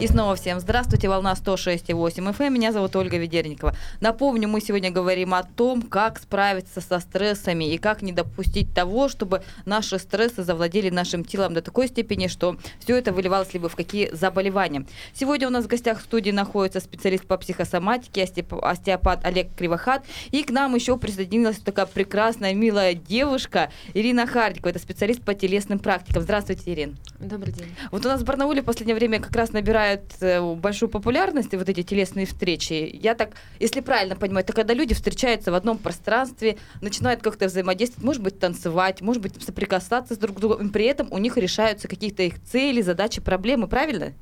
И 0.00 0.06
снова 0.06 0.34
всем 0.34 0.60
здравствуйте, 0.60 1.10
волна 1.10 1.34
106,8 1.34 2.34
FM, 2.34 2.48
меня 2.48 2.72
зовут 2.72 2.96
Ольга 2.96 3.18
Ведерникова. 3.18 3.76
Напомню, 4.00 4.48
мы 4.48 4.62
сегодня 4.62 4.90
говорим 4.90 5.34
о 5.34 5.42
том, 5.42 5.82
как 5.82 6.18
справиться 6.18 6.80
со 6.80 7.00
стрессами 7.00 7.70
и 7.70 7.76
как 7.76 8.00
не 8.00 8.10
допустить 8.12 8.72
того, 8.72 9.10
чтобы 9.10 9.42
наши 9.66 9.98
стрессы 9.98 10.42
завладели 10.42 10.88
нашим 10.88 11.22
телом 11.22 11.52
до 11.52 11.60
такой 11.60 11.88
степени, 11.88 12.28
что 12.28 12.56
все 12.78 12.96
это 12.96 13.12
выливалось 13.12 13.52
либо 13.52 13.68
в 13.68 13.76
какие 13.76 14.08
заболевания. 14.14 14.86
Сегодня 15.12 15.48
у 15.48 15.50
нас 15.50 15.66
в 15.66 15.68
гостях 15.68 15.98
в 15.98 16.04
студии 16.04 16.30
находится 16.30 16.80
специалист 16.80 17.26
по 17.26 17.36
психосоматике, 17.36 18.22
остеоп- 18.22 18.58
остеопат 18.58 19.22
Олег 19.26 19.54
Кривохат, 19.54 20.02
и 20.30 20.42
к 20.44 20.50
нам 20.50 20.74
еще 20.74 20.96
присоединилась 20.96 21.58
такая 21.58 21.84
прекрасная, 21.84 22.54
милая 22.54 22.94
девушка 22.94 23.70
Ирина 23.92 24.26
Хардикова, 24.26 24.70
это 24.70 24.78
специалист 24.78 25.20
по 25.20 25.34
телесным 25.34 25.78
практикам. 25.78 26.22
Здравствуйте, 26.22 26.72
Ирина. 26.72 26.94
Добрый 27.18 27.52
день. 27.52 27.68
Вот 27.90 28.06
у 28.06 28.08
нас 28.08 28.22
в 28.22 28.24
Барнауле 28.24 28.62
в 28.62 28.64
последнее 28.64 28.94
время 28.94 29.20
как 29.20 29.36
раз 29.36 29.52
набирают 29.90 30.02
э, 30.20 30.54
большую 30.54 30.88
популярность 30.88 31.54
вот 31.54 31.68
эти 31.68 31.82
телесные 31.82 32.26
встречи. 32.26 32.90
Я 32.92 33.14
так, 33.14 33.30
если 33.58 33.80
правильно 33.80 34.16
понимаю, 34.16 34.44
это 34.44 34.52
когда 34.52 34.74
люди 34.74 34.94
встречаются 34.94 35.50
в 35.50 35.54
одном 35.54 35.78
пространстве, 35.78 36.56
начинают 36.80 37.22
как-то 37.22 37.46
взаимодействовать, 37.46 38.04
может 38.04 38.22
быть, 38.22 38.38
танцевать, 38.38 39.00
может 39.00 39.22
быть, 39.22 39.42
соприкасаться 39.42 40.14
с 40.14 40.18
друг 40.18 40.38
с 40.38 40.40
другом, 40.40 40.68
и 40.68 40.70
при 40.70 40.84
этом 40.84 41.08
у 41.12 41.18
них 41.18 41.36
решаются 41.36 41.88
какие-то 41.88 42.22
их 42.22 42.42
цели, 42.42 42.82
задачи, 42.82 43.20
проблемы, 43.20 43.66
правильно? 43.68 44.12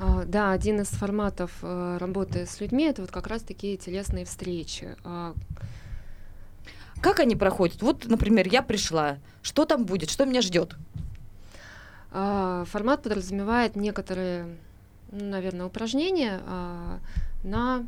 А, 0.00 0.24
Да, 0.24 0.52
один 0.52 0.80
из 0.80 0.88
форматов 0.88 1.50
э, 1.62 1.98
работы 2.00 2.46
с 2.46 2.60
людьми 2.60 2.84
это 2.84 3.02
вот 3.02 3.10
как 3.10 3.26
раз 3.26 3.42
такие 3.42 3.76
телесные 3.76 4.24
встречи. 4.24 4.96
А, 5.04 5.34
Как 7.00 7.20
они 7.20 7.36
проходят? 7.36 7.82
Вот, 7.82 8.06
например, 8.06 8.48
я 8.48 8.62
пришла, 8.62 9.18
что 9.42 9.64
там 9.64 9.84
будет, 9.84 10.10
что 10.10 10.24
меня 10.24 10.40
ждет? 10.40 10.76
а, 12.16 12.64
Формат 12.66 13.02
подразумевает 13.02 13.76
некоторые, 13.76 14.56
ну, 15.14 15.24
наверное, 15.30 15.66
упражнения 15.66 16.40
а, 16.46 16.98
на 17.42 17.86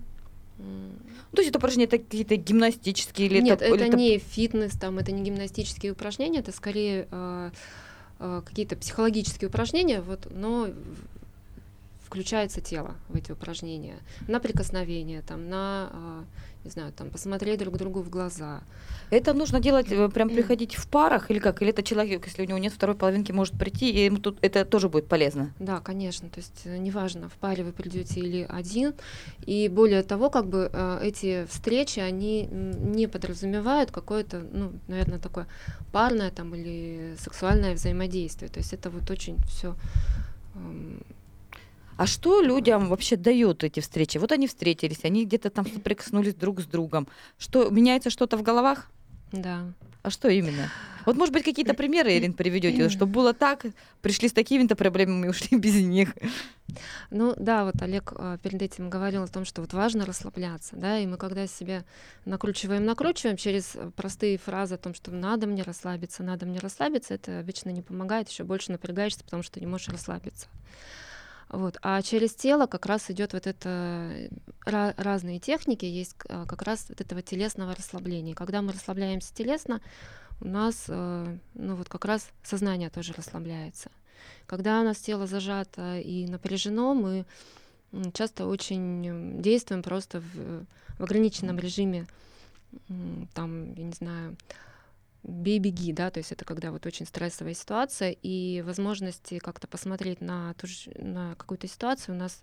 то 0.58 1.42
есть 1.42 1.50
это 1.50 1.58
упражнения 1.58 1.84
это 1.84 1.98
какие-то 1.98 2.36
гимнастические 2.36 3.28
или 3.28 3.40
Нет, 3.40 3.60
это, 3.60 3.74
это, 3.74 3.84
или 3.84 3.94
не 3.94 4.18
фитнес, 4.18 4.72
там, 4.72 4.98
это 4.98 5.12
не 5.12 5.22
гимнастические 5.22 5.92
упражнения, 5.92 6.38
это 6.38 6.50
скорее 6.50 7.08
а, 7.10 7.52
а, 8.18 8.40
какие-то 8.40 8.74
психологические 8.76 9.48
упражнения, 9.48 10.00
вот, 10.00 10.28
но 10.30 10.68
включается 12.06 12.62
тело 12.62 12.94
в 13.08 13.16
эти 13.16 13.32
упражнения, 13.32 13.98
на 14.28 14.40
прикосновение, 14.40 15.20
там, 15.20 15.50
на, 15.50 15.90
а, 15.92 16.24
не 16.66 16.70
знаю, 16.70 16.92
там, 16.92 17.10
посмотреть 17.10 17.58
друг 17.58 17.76
другу 17.76 18.02
в 18.02 18.10
глаза. 18.10 18.62
Это 19.10 19.34
нужно 19.34 19.60
делать, 19.60 19.86
э, 19.90 20.08
прям 20.08 20.28
приходить 20.28 20.74
в 20.74 20.86
парах 20.88 21.30
или 21.30 21.38
как? 21.38 21.62
Или 21.62 21.70
это 21.70 21.82
человек, 21.82 22.26
если 22.26 22.42
у 22.42 22.46
него 22.46 22.58
нет 22.58 22.72
второй 22.72 22.96
половинки, 22.96 23.32
может 23.32 23.54
прийти, 23.58 23.90
и 23.90 24.04
ему 24.06 24.18
тут 24.18 24.38
это 24.42 24.64
тоже 24.64 24.88
будет 24.88 25.06
полезно? 25.08 25.52
Да, 25.60 25.80
конечно, 25.80 26.28
то 26.28 26.40
есть 26.40 26.62
э, 26.64 26.76
неважно, 26.78 27.28
в 27.28 27.34
паре 27.34 27.62
вы 27.64 27.72
придете 27.72 28.20
или 28.20 28.46
один. 28.48 28.94
И 29.46 29.68
более 29.68 30.02
того, 30.02 30.28
как 30.28 30.46
бы 30.46 30.68
э, 30.72 31.00
эти 31.02 31.46
встречи, 31.46 32.00
они 32.00 32.48
не 32.50 33.06
подразумевают 33.06 33.90
какое-то, 33.90 34.42
ну, 34.52 34.72
наверное, 34.88 35.18
такое 35.18 35.46
парное 35.92 36.30
там 36.30 36.54
или 36.54 37.14
сексуальное 37.20 37.74
взаимодействие. 37.74 38.50
То 38.50 38.58
есть 38.58 38.72
это 38.72 38.90
вот 38.90 39.10
очень 39.10 39.36
все 39.46 39.76
А 41.96 42.06
что 42.06 42.42
людям 42.42 42.88
вообще 42.88 43.16
дают 43.16 43.64
эти 43.64 43.80
встречи? 43.80 44.18
Вот 44.18 44.32
они 44.32 44.46
встретились, 44.46 45.04
они 45.04 45.24
где-то 45.24 45.50
там 45.50 45.66
соприкоснулись 45.66 46.34
друг 46.34 46.60
с 46.60 46.64
другом. 46.64 47.08
Что, 47.38 47.70
меняется 47.70 48.10
что-то 48.10 48.36
в 48.36 48.42
головах? 48.42 48.90
Да. 49.32 49.72
А 50.02 50.10
что 50.10 50.28
именно? 50.28 50.70
Вот, 51.04 51.16
может 51.16 51.32
быть, 51.32 51.44
какие-то 51.44 51.74
примеры, 51.74 52.16
Ирин, 52.16 52.32
приведете, 52.32 52.88
чтобы 52.88 53.12
было 53.12 53.32
так, 53.32 53.66
пришли 54.02 54.28
с 54.28 54.32
такими-то 54.32 54.76
проблемами, 54.76 55.28
ушли 55.28 55.56
без 55.56 55.74
них. 55.76 56.14
Ну 57.10 57.34
да, 57.36 57.64
вот 57.64 57.80
Олег 57.80 58.12
э, 58.16 58.38
перед 58.42 58.60
этим 58.60 58.90
говорил 58.90 59.22
о 59.22 59.28
том, 59.28 59.44
что 59.44 59.62
вот 59.62 59.72
важно 59.72 60.04
расслабляться, 60.04 60.76
да, 60.76 60.98
и 60.98 61.06
мы 61.06 61.16
когда 61.16 61.46
себя 61.46 61.84
накручиваем, 62.24 62.84
накручиваем 62.84 63.36
через 63.36 63.76
простые 63.94 64.36
фразы 64.36 64.74
о 64.74 64.78
том, 64.78 64.94
что 64.94 65.10
надо 65.12 65.46
мне 65.46 65.62
расслабиться, 65.62 66.22
надо 66.22 66.44
мне 66.44 66.58
расслабиться, 66.58 67.14
это 67.14 67.40
обычно 67.40 67.70
не 67.70 67.82
помогает, 67.82 68.28
еще 68.28 68.44
больше 68.44 68.72
напрягаешься, 68.72 69.24
потому 69.24 69.42
что 69.42 69.58
не 69.60 69.66
можешь 69.66 69.88
расслабиться. 69.88 70.48
Вот. 71.48 71.78
А 71.82 72.02
через 72.02 72.34
тело 72.34 72.66
как 72.66 72.86
раз 72.86 73.10
идет 73.10 73.32
вот 73.32 73.46
это 73.46 74.28
ra- 74.66 74.94
разные 74.96 75.38
техники, 75.38 75.84
есть 75.84 76.16
э, 76.28 76.44
как 76.46 76.62
раз 76.62 76.86
вот 76.88 77.00
этого 77.00 77.22
телесного 77.22 77.74
расслабления. 77.74 78.34
Когда 78.34 78.62
мы 78.62 78.72
расслабляемся 78.72 79.32
телесно, 79.32 79.80
у 80.40 80.48
нас 80.48 80.86
э, 80.88 81.36
ну 81.54 81.76
вот 81.76 81.88
как 81.88 82.04
раз 82.04 82.28
сознание 82.42 82.90
тоже 82.90 83.12
расслабляется. 83.16 83.90
Когда 84.46 84.80
у 84.80 84.84
нас 84.84 84.98
тело 84.98 85.26
зажато 85.26 85.98
и 85.98 86.26
напряжено, 86.26 86.94
мы 86.94 87.24
часто 88.12 88.46
очень 88.46 89.40
действуем 89.40 89.82
просто 89.82 90.20
в, 90.20 90.64
в 90.98 91.02
ограниченном 91.02 91.58
режиме, 91.58 92.06
там, 93.34 93.72
я 93.74 93.84
не 93.84 93.92
знаю, 93.92 94.36
бей-беги, 95.26 95.92
да, 95.92 96.10
то 96.10 96.18
есть 96.18 96.32
это 96.32 96.44
когда 96.44 96.70
вот 96.70 96.86
очень 96.86 97.06
стрессовая 97.06 97.54
ситуация, 97.54 98.16
и 98.22 98.62
возможности 98.62 99.38
как-то 99.38 99.66
посмотреть 99.66 100.20
на, 100.20 100.54
ту 100.54 100.66
же, 100.66 100.90
на 100.96 101.34
какую-то 101.34 101.66
ситуацию 101.68 102.14
у 102.14 102.18
нас 102.18 102.42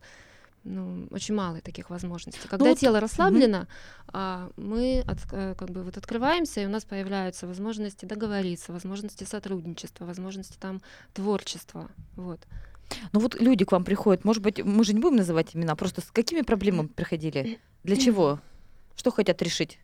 ну, 0.64 1.08
очень 1.12 1.36
мало 1.36 1.60
таких 1.62 1.90
возможностей. 1.90 2.48
Когда 2.48 2.66
ну, 2.66 2.76
тело 2.76 3.00
расслаблено, 3.00 3.68
угу. 4.08 4.54
мы 4.56 5.04
от, 5.06 5.18
э, 5.34 5.56
как 5.58 5.70
бы 5.70 5.84
вот 5.84 5.98
открываемся, 5.98 6.62
и 6.62 6.66
у 6.66 6.70
нас 6.70 6.86
появляются 6.86 7.48
возможности 7.48 8.06
договориться, 8.06 8.72
возможности 8.72 9.26
сотрудничества, 9.26 10.06
возможности 10.06 10.58
там 10.58 10.82
творчества, 11.14 11.90
вот. 12.16 12.40
Ну 13.12 13.20
вот 13.20 13.40
люди 13.42 13.66
к 13.66 13.72
вам 13.72 13.84
приходят, 13.84 14.24
может 14.24 14.44
быть, 14.44 14.64
мы 14.64 14.84
же 14.84 14.94
не 14.94 15.00
будем 15.00 15.18
называть 15.18 15.56
имена, 15.56 15.76
просто 15.76 16.02
с 16.02 16.12
какими 16.12 16.42
проблемами 16.42 16.88
приходили? 16.88 17.60
Для 17.84 17.96
чего? 17.98 18.40
Что 18.96 19.12
хотят 19.12 19.42
решить? 19.42 19.80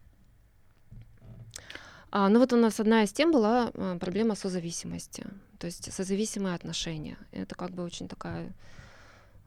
А, 2.12 2.30
ну 2.30 2.39
вот 2.39 2.54
у 2.54 2.58
нас 2.58 2.80
одна 2.80 3.04
из 3.04 3.12
тем 3.12 3.32
была 3.32 3.72
а, 3.74 3.98
проблема 3.98 4.36
созависимости, 4.36 5.26
то 5.60 5.67
есть 5.67 5.93
созависимые 5.93 6.56
отношения. 6.56 7.17
Это 7.32 7.56
как 7.56 7.72
бы 7.72 7.84
очень 7.84 8.08
такая 8.08 8.52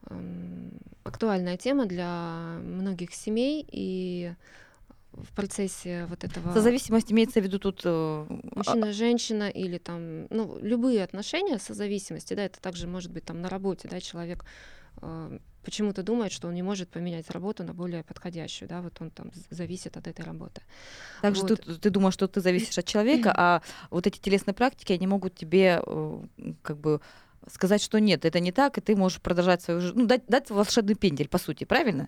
эм, 0.09 0.71
актуальная 1.03 1.57
тема 1.57 1.85
для 1.85 2.57
многих 2.61 3.13
семей 3.13 3.65
и 3.69 4.33
в 5.11 5.35
процессе 5.35 6.05
вот 6.09 6.23
этого... 6.23 6.53
Созависимость 6.53 7.11
имеется 7.11 7.39
в 7.39 7.43
виду 7.43 7.59
тут... 7.59 7.81
Э, 7.83 8.25
мужчина, 8.55 8.93
женщина 8.93 9.49
или 9.49 9.77
там, 9.77 10.27
ну, 10.29 10.57
любые 10.61 11.03
отношения 11.03 11.59
созависимости, 11.59 12.33
да, 12.33 12.45
это 12.45 12.59
также 12.59 12.87
может 12.87 13.11
быть 13.11 13.25
там 13.25 13.41
на 13.41 13.49
работе, 13.49 13.87
да, 13.87 13.99
человек 13.99 14.45
э, 15.03 15.39
почему-то 15.63 16.03
думает, 16.03 16.31
что 16.31 16.47
он 16.47 16.53
не 16.53 16.63
может 16.63 16.89
поменять 16.89 17.29
работу 17.29 17.63
на 17.63 17.73
более 17.73 18.03
подходящую, 18.03 18.69
да, 18.69 18.81
вот 18.81 19.01
он 19.01 19.09
там 19.09 19.31
зависит 19.49 19.97
от 19.97 20.07
этой 20.07 20.25
работы. 20.25 20.61
Также 21.21 21.41
вот. 21.41 21.61
ты, 21.61 21.75
ты 21.75 21.89
думаешь, 21.89 22.13
что 22.13 22.27
ты 22.27 22.41
зависишь 22.41 22.77
от 22.77 22.85
человека, 22.85 23.33
а 23.37 23.61
вот 23.89 24.07
эти 24.07 24.19
телесные 24.19 24.53
практики, 24.53 24.93
они 24.93 25.07
могут 25.07 25.35
тебе 25.35 25.81
э, 25.85 26.23
как 26.61 26.77
бы 26.77 27.01
сказать, 27.51 27.81
что 27.81 27.99
нет, 27.99 28.25
это 28.25 28.39
не 28.39 28.51
так, 28.51 28.77
и 28.77 28.81
ты 28.81 28.95
можешь 28.95 29.21
продолжать 29.21 29.61
свою 29.61 29.81
жизнь, 29.81 29.97
ну, 29.97 30.05
дать, 30.05 30.25
дать 30.27 30.49
волшебный 30.49 30.95
пендель, 30.95 31.27
по 31.27 31.37
сути, 31.37 31.63
правильно? 31.63 32.07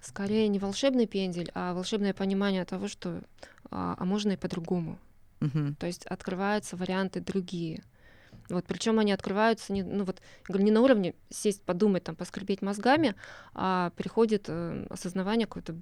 Скорее 0.00 0.48
не 0.48 0.58
волшебный 0.58 1.06
пендель, 1.06 1.50
а 1.54 1.72
волшебное 1.72 2.12
понимание 2.12 2.64
того, 2.66 2.88
что 2.88 3.22
а, 3.70 3.96
а 3.98 4.04
можно 4.04 4.32
и 4.32 4.36
по-другому. 4.36 4.98
Угу. 5.40 5.76
То 5.78 5.86
есть 5.86 6.06
открываются 6.06 6.76
варианты 6.76 7.20
другие. 7.20 7.82
Вот, 8.48 8.64
причем 8.66 8.98
они 8.98 9.12
открываются 9.12 9.72
не, 9.72 9.82
ну 9.82 10.04
вот, 10.04 10.20
не 10.48 10.70
на 10.70 10.82
уровне 10.82 11.14
сесть, 11.30 11.62
подумать, 11.62 12.04
там, 12.04 12.14
поскребеть 12.14 12.62
мозгами, 12.62 13.14
а 13.54 13.90
приходит 13.96 14.46
э, 14.48 14.86
осознавание 14.90 15.46
какое-то 15.46 15.76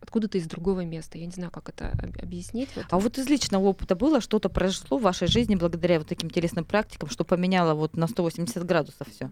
откуда-то 0.00 0.38
из 0.38 0.46
другого 0.46 0.84
места. 0.84 1.18
Я 1.18 1.26
не 1.26 1.32
знаю, 1.32 1.50
как 1.50 1.68
это 1.68 1.92
объяснить. 2.22 2.68
Вот. 2.76 2.86
А 2.90 2.98
вот 2.98 3.18
из 3.18 3.28
личного 3.28 3.64
опыта 3.64 3.96
было 3.96 4.20
что-то 4.20 4.48
произошло 4.48 4.98
в 4.98 5.02
вашей 5.02 5.28
жизни 5.28 5.54
благодаря 5.56 5.98
вот 5.98 6.08
таким 6.08 6.30
телесным 6.30 6.64
практикам, 6.64 7.08
что 7.08 7.24
поменяло 7.24 7.74
вот 7.74 7.96
на 7.96 8.06
180 8.06 8.64
градусов 8.64 9.08
все? 9.08 9.30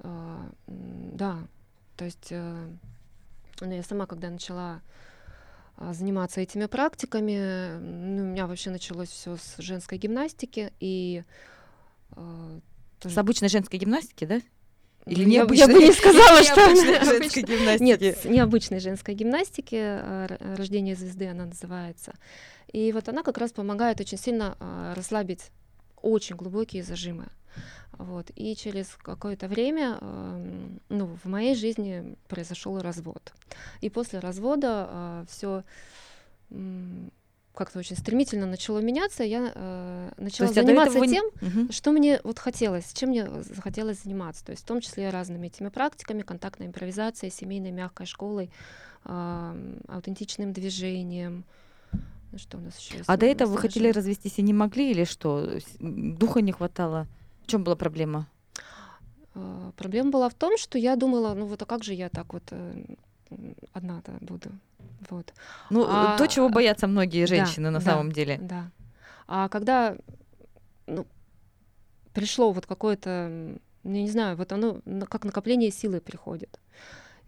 А, 0.00 0.50
да, 0.66 1.38
то 1.96 2.04
есть 2.04 2.28
э, 2.30 2.68
ну, 3.60 3.72
я 3.72 3.82
сама, 3.84 4.06
когда 4.06 4.28
начала 4.28 4.80
а, 5.76 5.92
заниматься 5.94 6.40
этими 6.40 6.66
практиками, 6.66 7.78
ну, 7.78 8.22
у 8.22 8.26
меня 8.26 8.46
вообще 8.46 8.70
началось 8.70 9.08
все 9.08 9.36
с 9.36 9.54
женской 9.58 9.98
гимнастики 9.98 10.72
и 10.80 11.22
а, 11.22 11.51
тоже... 12.98 13.14
С 13.14 13.18
обычной 13.18 13.48
женской 13.48 13.78
гимнастики, 13.78 14.24
да? 14.24 14.40
Или 15.06 15.24
необычной? 15.24 15.66
Я 15.66 15.74
бы 15.74 15.84
не 15.84 15.92
сказала, 15.92 16.42
что 16.44 17.04
женской 17.04 17.42
гимнастики. 17.42 17.82
Нет, 17.82 18.02
с 18.02 18.24
необычной 18.24 18.78
женской 18.80 19.14
гимнастики, 19.14 19.76
а, 19.76 20.26
рождение 20.56 20.94
звезды 20.94 21.28
она 21.28 21.46
называется. 21.46 22.14
И 22.72 22.92
вот 22.92 23.08
она 23.08 23.22
как 23.22 23.38
раз 23.38 23.52
помогает 23.52 24.00
очень 24.00 24.18
сильно 24.18 24.56
расслабить 24.96 25.50
очень 26.00 26.36
глубокие 26.36 26.82
зажимы. 26.82 27.26
Вот. 27.98 28.30
И 28.34 28.56
через 28.56 28.86
какое-то 29.02 29.48
время 29.48 29.98
ну, 30.88 31.18
в 31.22 31.28
моей 31.28 31.54
жизни 31.54 32.16
произошел 32.28 32.78
развод. 32.80 33.32
И 33.80 33.90
после 33.90 34.18
развода 34.18 35.26
все 35.28 35.64
как-то 37.54 37.78
очень 37.78 37.96
стремительно 37.96 38.46
начало 38.46 38.78
меняться, 38.78 39.24
я 39.24 39.52
э, 39.54 40.10
начала 40.16 40.52
заниматься 40.52 40.98
этого... 40.98 41.06
тем, 41.06 41.24
угу. 41.40 41.72
что 41.72 41.92
мне 41.92 42.20
вот 42.24 42.38
хотелось, 42.38 42.92
чем 42.92 43.10
мне 43.10 43.28
захотелось 43.42 44.02
заниматься. 44.02 44.44
То 44.44 44.52
есть 44.52 44.62
в 44.62 44.66
том 44.66 44.80
числе 44.80 45.10
разными 45.10 45.48
этими 45.48 45.68
практиками, 45.68 46.22
контактной 46.22 46.66
импровизацией, 46.66 47.30
семейной 47.30 47.70
мягкой 47.70 48.06
школой, 48.06 48.50
э, 49.04 49.76
аутентичным 49.88 50.52
движением. 50.52 51.44
Ну, 52.32 52.38
что 52.38 52.56
у 52.56 52.60
нас 52.60 52.78
еще 52.78 52.98
есть? 52.98 53.08
А 53.08 53.16
до 53.18 53.26
этого 53.26 53.52
вы 53.52 53.58
хотели 53.58 53.90
развестись 53.90 54.38
и 54.38 54.42
не 54.42 54.54
могли 54.54 54.90
или 54.90 55.04
что? 55.04 55.58
Духа 55.78 56.40
не 56.40 56.52
хватало? 56.52 57.06
В 57.44 57.46
чем 57.48 57.64
была 57.64 57.76
проблема? 57.76 58.26
Э, 59.34 59.72
проблема 59.76 60.10
была 60.10 60.28
в 60.28 60.34
том, 60.34 60.56
что 60.56 60.78
я 60.78 60.96
думала, 60.96 61.34
ну 61.34 61.46
вот 61.46 61.60
а 61.60 61.66
как 61.66 61.84
же 61.84 61.92
я 61.92 62.08
так 62.08 62.32
вот 62.32 62.44
э, 62.50 62.84
одна-то 63.72 64.12
буду. 64.20 64.50
Вот. 65.10 65.32
Ну, 65.70 65.84
а, 65.88 66.16
то, 66.16 66.26
чего 66.26 66.48
боятся 66.48 66.86
многие 66.86 67.26
женщины 67.26 67.68
да, 67.68 67.70
на 67.72 67.80
самом 67.80 68.08
да, 68.08 68.14
деле. 68.14 68.38
Да. 68.40 68.70
А 69.26 69.48
когда 69.48 69.96
ну, 70.86 71.06
пришло 72.12 72.52
вот 72.52 72.66
какое-то, 72.66 73.56
я 73.84 74.02
не 74.02 74.10
знаю, 74.10 74.36
вот 74.36 74.52
оно 74.52 74.80
как 75.08 75.24
накопление 75.24 75.70
силы 75.70 76.00
приходит. 76.00 76.60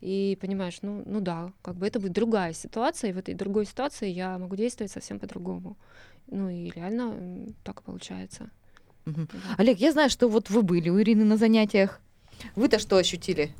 И 0.00 0.36
понимаешь, 0.40 0.78
ну, 0.82 1.02
ну 1.06 1.20
да, 1.20 1.52
как 1.62 1.76
бы 1.76 1.86
это 1.86 1.98
будет 1.98 2.12
другая 2.12 2.52
ситуация, 2.52 3.10
и 3.10 3.12
в 3.14 3.18
этой 3.18 3.34
другой 3.34 3.64
ситуации 3.64 4.10
я 4.10 4.38
могу 4.38 4.54
действовать 4.54 4.92
совсем 4.92 5.18
по-другому. 5.18 5.76
Ну 6.26 6.50
и 6.50 6.70
реально 6.70 7.46
так 7.62 7.82
получается. 7.82 8.50
Угу. 9.06 9.20
Да. 9.32 9.38
Олег, 9.58 9.78
я 9.78 9.92
знаю, 9.92 10.10
что 10.10 10.28
вот 10.28 10.50
вы 10.50 10.62
были 10.62 10.90
у 10.90 11.00
Ирины 11.00 11.24
на 11.24 11.36
занятиях. 11.36 12.00
Вы-то 12.54 12.78
что 12.78 12.96
ощутили? 12.96 13.54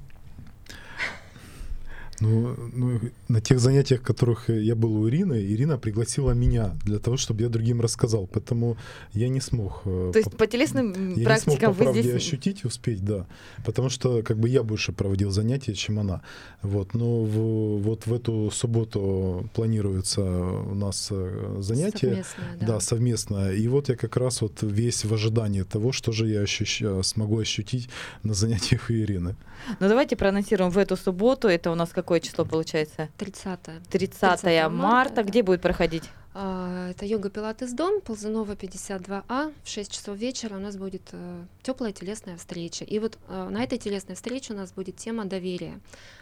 Ну, 2.25 2.57
ну, 2.73 3.01
на 3.29 3.41
тех 3.41 3.61
занятиях, 3.61 4.03
которых 4.03 4.49
я 4.49 4.75
был 4.75 4.97
у 4.97 5.09
Ирины, 5.09 5.35
Ирина 5.35 5.79
пригласила 5.79 6.33
меня 6.33 6.77
для 6.85 6.99
того, 6.99 7.17
чтобы 7.17 7.43
я 7.43 7.49
другим 7.49 7.81
рассказал. 7.81 8.27
Поэтому 8.27 8.77
я 9.13 9.29
не 9.29 9.41
смог... 9.41 9.83
Э, 9.85 10.11
То 10.13 10.19
есть 10.19 10.31
по, 10.31 10.39
по 10.39 10.47
телесным 10.47 11.15
я 11.15 11.25
практикам 11.25 11.71
не 11.71 11.75
смог 11.75 11.77
по 11.77 11.93
вы 11.93 12.03
здесь... 12.03 12.15
ощутить 12.15 12.65
успеть, 12.65 13.05
да. 13.05 13.27
Потому 13.65 13.91
что 13.91 14.23
как 14.23 14.39
бы 14.39 14.49
я 14.49 14.63
больше 14.63 14.93
проводил 14.93 15.31
занятия, 15.31 15.75
чем 15.75 15.99
она. 15.99 16.23
Вот. 16.63 16.95
Но 16.95 17.25
в, 17.25 17.83
вот 17.83 18.07
в 18.07 18.15
эту 18.15 18.51
субботу 18.51 19.49
планируется 19.55 20.23
у 20.23 20.75
нас 20.75 21.09
э, 21.11 21.57
занятие. 21.61 22.25
Совместное, 22.25 22.59
да. 22.61 22.67
да, 22.67 22.81
совместно. 22.81 23.53
И 23.53 23.69
вот 23.69 23.89
я 23.89 23.97
как 23.97 24.17
раз 24.17 24.41
вот 24.41 24.63
весь 24.63 25.05
в 25.05 25.13
ожидании 25.13 25.63
того, 25.63 25.93
что 25.93 26.13
же 26.13 26.29
я 26.29 26.41
ощущ... 26.41 26.83
смогу 27.03 27.39
ощутить 27.39 27.89
на 28.23 28.35
занятиях 28.35 28.89
у 28.89 28.93
Ирины. 28.93 29.37
Ну 29.81 29.89
давайте 29.89 30.17
проанонсируем 30.17 30.71
в 30.71 30.79
эту 30.79 30.97
субботу. 30.97 31.49
Это 31.49 31.71
у 31.71 31.75
нас 31.75 31.91
какое 32.15 32.21
число 32.21 32.45
получается? 32.45 33.09
30. 33.19 33.61
30, 33.91 34.21
30 34.21 34.45
марта. 34.45 34.71
марта. 34.71 35.23
Где 35.25 35.43
будет 35.43 35.61
проходить? 35.61 36.05
А, 36.33 36.91
это 36.91 37.05
йога 37.07 37.29
пилатес 37.29 37.73
дом, 37.73 38.01
Ползунова 38.01 38.53
52А. 38.53 39.53
В 39.65 39.69
6 39.69 39.93
часов 39.93 40.17
вечера 40.17 40.57
у 40.57 40.61
нас 40.61 40.77
будет 40.77 41.03
э, 41.13 41.45
теплая 41.63 41.93
телесная 41.93 42.37
встреча. 42.37 42.85
И 42.85 43.01
вот 43.01 43.19
э, 43.29 43.49
на 43.51 43.65
этой 43.65 43.79
телесной 43.79 44.15
встрече 44.15 44.53
у 44.53 44.57
нас 44.57 44.73
будет 44.73 44.97
тема 44.97 45.25
доверия. 45.25 45.81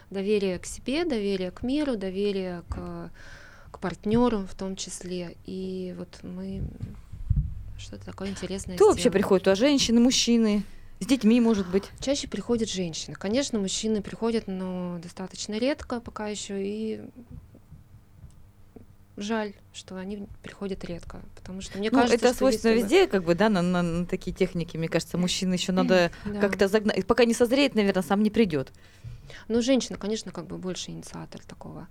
Доверие 0.09 0.57
к 0.57 0.65
себе, 0.65 1.05
доверие 1.05 1.51
к 1.51 1.61
миру, 1.61 1.95
доверие 1.95 2.63
к, 2.69 3.11
к 3.71 3.79
партнеру 3.79 4.47
в 4.51 4.55
том 4.55 4.75
числе. 4.75 5.35
И 5.45 5.93
вот 5.97 6.23
мы 6.23 6.63
что-то 7.77 8.05
такое 8.05 8.29
интересное. 8.29 8.75
Кто 8.75 8.85
сделаем. 8.85 8.95
вообще 8.95 9.11
приходит? 9.11 9.47
А 9.47 9.55
женщины, 9.55 9.99
мужчины? 9.99 10.63
С 11.03 11.05
детьми, 11.05 11.41
может 11.41 11.69
быть. 11.69 11.83
Чаще 11.99 12.29
приходят 12.29 12.69
женщины. 12.69 13.15
Конечно, 13.15 13.59
мужчины 13.59 14.01
приходят, 14.01 14.47
но 14.47 14.99
достаточно 15.03 15.57
редко 15.57 15.99
пока 15.99 16.29
еще. 16.29 16.65
И 16.65 17.01
жаль, 19.17 19.53
что 19.73 19.97
они 19.97 20.27
приходят 20.41 20.85
редко, 20.85 21.21
потому 21.35 21.59
что 21.59 21.77
мне 21.77 21.89
ну, 21.91 21.97
кажется, 21.97 22.15
это 22.15 22.27
что 22.29 22.37
свойственно 22.37 22.71
если 22.71 22.83
везде, 22.83 23.07
как 23.07 23.25
бы, 23.25 23.35
да, 23.35 23.49
на, 23.49 23.61
на- 23.61 23.83
на 23.83 24.05
такие 24.05 24.33
техники, 24.33 24.77
мне 24.77 24.87
кажется, 24.87 25.17
мужчин 25.17 25.51
еще 25.51 25.73
надо 25.73 26.09
Да. 26.25 26.39
как-то 26.39 26.69
загнать. 26.69 27.05
Пока 27.05 27.25
не 27.25 27.33
созреет, 27.33 27.75
наверное, 27.75 28.01
сам 28.01 28.23
не 28.23 28.29
придет. 28.29 28.71
Ну, 29.49 29.61
женщина, 29.61 29.97
конечно, 29.97 30.31
как 30.31 30.47
бы 30.47 30.57
больше 30.57 30.91
инициатор 30.91 31.41
такого, 31.41 31.89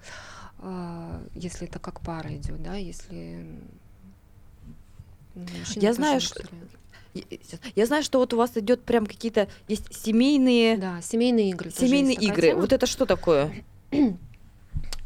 а, 0.58 1.22
если 1.34 1.68
это 1.68 1.78
как 1.78 2.00
пара 2.00 2.34
идет, 2.34 2.62
да, 2.62 2.76
если 2.76 3.46
мужчина 5.34 5.82
Я 5.82 5.92
знаю, 5.92 6.20
что-. 6.22 6.44
Я- 7.74 7.86
знаю, 7.86 8.02
что 8.02 8.18
вот 8.18 8.32
у 8.32 8.36
вас 8.36 8.56
идет 8.56 8.82
прям 8.82 9.06
какие-то 9.06 9.48
есть 9.68 9.94
семейные 9.94 10.78
Да, 10.78 11.00
семейные 11.02 11.50
игры. 11.50 11.70
семейные 11.70 12.16
игры. 12.16 12.48
тема. 12.48 12.60
Вот 12.60 12.72
это 12.72 12.86
что 12.86 13.04
такое? 13.06 13.52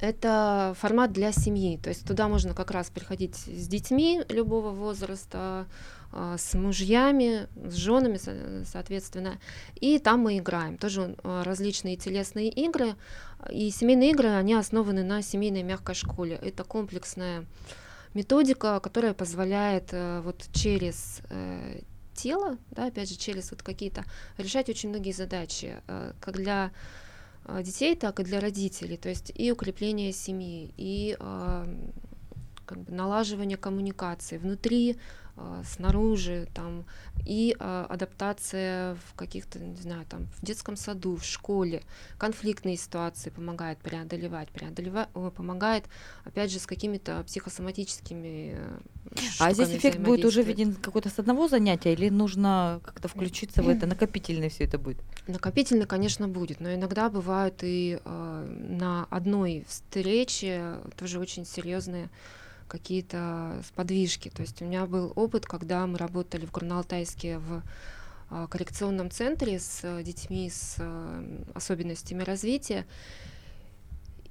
Это 0.01 0.75
формат 0.79 1.13
для 1.13 1.33
семьи, 1.33 1.79
то 1.83 1.89
есть 1.89 2.07
туда 2.07 2.29
можно 2.29 2.53
как 2.53 2.71
раз 2.71 2.91
приходить 2.91 3.35
с 3.35 3.67
детьми 3.67 4.23
любого 4.29 4.71
возраста, 4.71 5.67
а, 6.13 6.37
с 6.37 6.53
мужьями, 6.53 7.49
с 7.67 7.75
женами, 7.77 8.19
со- 8.19 8.65
соответственно, 8.71 9.39
и 9.81 9.99
там 9.99 10.21
мы 10.21 10.37
играем. 10.39 10.77
Тоже 10.77 11.17
а, 11.25 11.43
различные 11.45 11.97
телесные 11.97 12.51
игры, 12.51 12.95
и 13.51 13.71
семейные 13.71 14.11
игры, 14.11 14.29
они 14.29 14.53
основаны 14.53 15.03
на 15.03 15.23
семейной 15.23 15.63
мягкой 15.63 15.95
школе. 15.95 16.39
Это 16.43 16.63
комплексная 16.63 17.47
методика, 18.13 18.81
которая 18.81 19.15
позволяет 19.15 19.89
э, 19.93 20.21
вот 20.25 20.47
через 20.53 21.21
э, 22.17 22.23
тело, 22.23 22.59
да, 22.71 22.87
опять 22.87 23.09
же, 23.09 23.17
через 23.17 23.51
вот 23.51 23.63
какие-то, 23.63 24.05
решать 24.39 24.69
очень 24.69 24.89
многие 24.89 25.13
задачи, 25.13 25.81
э, 25.87 26.13
как 26.21 26.37
для 26.37 26.73
а, 27.49 27.63
детей, 27.63 27.95
так 27.95 28.19
и 28.21 28.25
для 28.25 28.41
родителей. 28.41 28.97
То 28.97 29.09
есть 29.09 29.33
и 29.35 29.53
укрепление 29.53 30.13
семьи, 30.13 30.73
и 30.77 31.17
а, 31.21 31.67
как 32.65 32.79
бы 32.79 32.93
налаживание 32.93 33.57
коммуникации 33.57 34.39
внутри, 34.39 34.97
снаружи, 35.65 36.49
там, 36.55 36.85
и 37.25 37.55
а, 37.59 37.87
адаптация 37.89 38.95
в 38.95 39.15
каких-то, 39.15 39.59
не 39.59 39.77
знаю, 39.77 40.07
там, 40.09 40.27
в 40.37 40.45
детском 40.45 40.77
саду, 40.77 41.17
в 41.17 41.25
школе, 41.25 41.83
конфликтные 42.19 42.77
ситуации 42.77 43.31
помогает 43.31 43.79
преодолевать, 43.79 44.49
преодолевать, 44.51 45.09
помогает, 45.35 45.85
опять 46.25 46.51
же, 46.51 46.59
с 46.59 46.67
какими-то 46.67 47.23
психосоматическими 47.25 48.55
э, 48.57 48.79
А 49.41 49.53
здесь 49.53 49.71
эффект 49.71 49.99
будет 49.99 50.25
уже 50.25 50.43
виден 50.43 50.75
какой-то 50.75 51.11
с 51.11 51.19
одного 51.19 51.49
занятия, 51.49 51.93
или 51.93 52.09
нужно 52.09 52.81
как-то 52.85 53.09
включиться 53.09 53.63
в 53.63 53.69
это, 53.69 53.87
накопительное 53.87 54.49
все 54.49 54.65
это 54.65 54.79
будет? 54.79 54.99
Накопительно, 55.27 55.87
конечно, 55.87 56.29
будет, 56.29 56.61
но 56.61 56.75
иногда 56.75 57.11
бывают 57.11 57.63
и 57.63 58.01
э, 58.03 58.67
на 58.71 59.07
одной 59.11 59.65
встрече 59.69 60.77
тоже 60.97 61.19
очень 61.19 61.45
серьезные 61.45 62.09
какие-то 62.69 63.63
сподвижки. 63.67 64.29
То 64.29 64.43
есть 64.43 64.61
у 64.63 64.65
меня 64.65 64.87
был 64.87 65.13
опыт, 65.15 65.47
когда 65.47 65.87
мы 65.87 65.99
работали 65.99 66.47
в 66.47 66.53
Горно-Алтайске 66.53 67.39
в 67.39 67.63
э, 68.31 68.47
коррекционном 68.51 69.11
центре 69.11 69.59
с 69.59 69.81
э, 69.83 70.03
детьми 70.03 70.51
с 70.51 70.77
э, 70.79 71.43
особенностями 71.55 72.23
развития. 72.23 72.87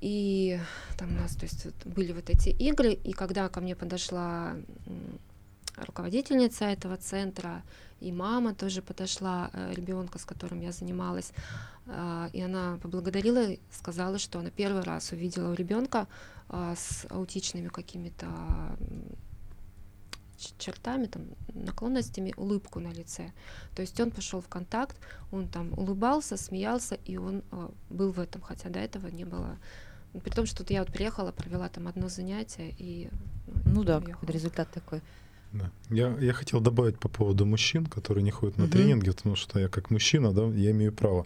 И 0.02 0.60
там 0.98 1.16
у 1.16 1.22
нас 1.22 1.36
то 1.36 1.46
есть, 1.46 1.68
были 1.86 2.12
вот 2.12 2.30
эти 2.30 2.50
игры, 2.50 2.94
и 2.94 3.14
когда 3.14 3.50
ко 3.50 3.62
мне 3.62 3.76
подошла 3.76 4.56
руководительница 5.78 6.66
этого 6.66 6.98
центра, 6.98 7.64
и 8.02 8.12
мама 8.12 8.54
тоже 8.54 8.82
подошла, 8.82 9.50
ребенка, 9.74 10.20
с 10.20 10.26
которым 10.26 10.62
я 10.62 10.72
занималась, 10.72 11.32
а, 11.88 12.30
и 12.34 12.42
она 12.42 12.78
поблагодарила, 12.82 13.56
сказала, 13.72 14.18
что 14.18 14.40
она 14.40 14.50
первый 14.50 14.84
раз 14.84 15.12
увидела 15.12 15.52
у 15.52 15.54
ребенка 15.54 16.08
с 16.50 17.06
аутичными 17.10 17.68
какими-то 17.70 18.28
чертами, 20.58 21.06
там, 21.06 21.24
наклонностями, 21.54 22.34
улыбку 22.38 22.80
на 22.80 22.92
лице. 22.92 23.32
То 23.74 23.82
есть 23.82 24.00
он 24.00 24.12
пошел 24.12 24.42
в 24.42 24.48
контакт, 24.48 24.98
он 25.32 25.48
там 25.48 25.74
улыбался, 25.78 26.38
смеялся, 26.38 26.96
и 27.06 27.18
он 27.18 27.42
а, 27.52 27.72
был 27.90 28.12
в 28.12 28.20
этом, 28.20 28.42
хотя 28.42 28.70
до 28.70 28.80
этого 28.80 29.08
не 29.08 29.24
было. 29.26 29.58
Ну, 30.14 30.20
При 30.20 30.32
том, 30.32 30.46
что 30.46 30.66
я 30.74 30.84
вот 30.84 30.92
приехала, 30.94 31.32
провела 31.32 31.70
там 31.70 31.88
одно 31.88 32.10
занятие 32.10 32.76
и 32.78 33.10
Ну 33.66 33.84
да, 33.84 33.98
уехала. 33.98 34.14
какой-то 34.14 34.34
результат 34.34 34.72
такой. 34.72 35.02
Да. 35.54 35.72
Я, 35.90 36.10
я 36.20 36.34
хотел 36.34 36.60
добавить 36.60 37.00
по 37.00 37.08
поводу 37.08 37.46
мужчин, 37.46 37.86
которые 37.86 38.24
не 38.24 38.32
ходят 38.32 38.58
на 38.58 38.64
Мгм. 38.66 38.72
тренинги, 38.72 39.12
потому 39.12 39.36
что 39.38 39.58
я 39.60 39.70
как 39.70 39.90
мужчина, 39.90 40.34
да, 40.34 40.44
я 40.48 40.72
имею 40.72 40.92
право. 40.94 41.26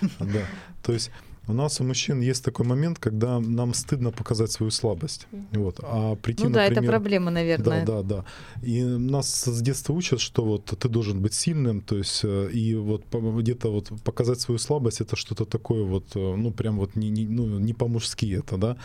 Да. 0.20 0.46
То 0.82 0.92
есть 0.94 1.10
у 1.48 1.52
нас 1.54 1.80
у 1.80 1.84
мужчин 1.84 2.20
есть 2.20 2.44
такой 2.44 2.66
момент, 2.66 2.98
когда 2.98 3.40
нам 3.40 3.74
стыдно 3.74 4.10
показать 4.10 4.52
свою 4.52 4.70
слабость. 4.70 5.26
Вот. 5.52 5.80
А 5.82 6.14
прийти, 6.16 6.44
Ну 6.44 6.50
да, 6.50 6.64
это 6.64 6.74
например, 6.74 6.90
проблема, 6.92 7.30
наверное. 7.30 7.84
Да, 7.84 8.02
да, 8.02 8.16
да. 8.16 8.24
И 8.62 8.82
нас 8.84 9.44
с 9.44 9.62
детства 9.62 9.94
учат, 9.94 10.20
что 10.20 10.44
вот 10.44 10.64
ты 10.64 10.88
должен 10.88 11.20
быть 11.20 11.34
сильным, 11.34 11.80
то 11.80 11.96
есть 11.96 12.20
э, 12.24 12.50
и 12.52 12.74
вот 12.74 13.04
где-то 13.12 13.72
вот 13.72 13.90
показать 14.04 14.40
свою 14.40 14.58
слабость 14.58 15.00
это 15.00 15.16
что-то 15.16 15.44
такое 15.44 15.84
вот, 15.84 16.04
э, 16.14 16.36
ну 16.36 16.50
прям 16.50 16.76
вот 16.78 16.96
не, 16.96 17.10
не, 17.10 17.26
ну, 17.26 17.58
не 17.58 17.72
по-мужски 17.72 18.34
это, 18.34 18.58
да. 18.58 18.76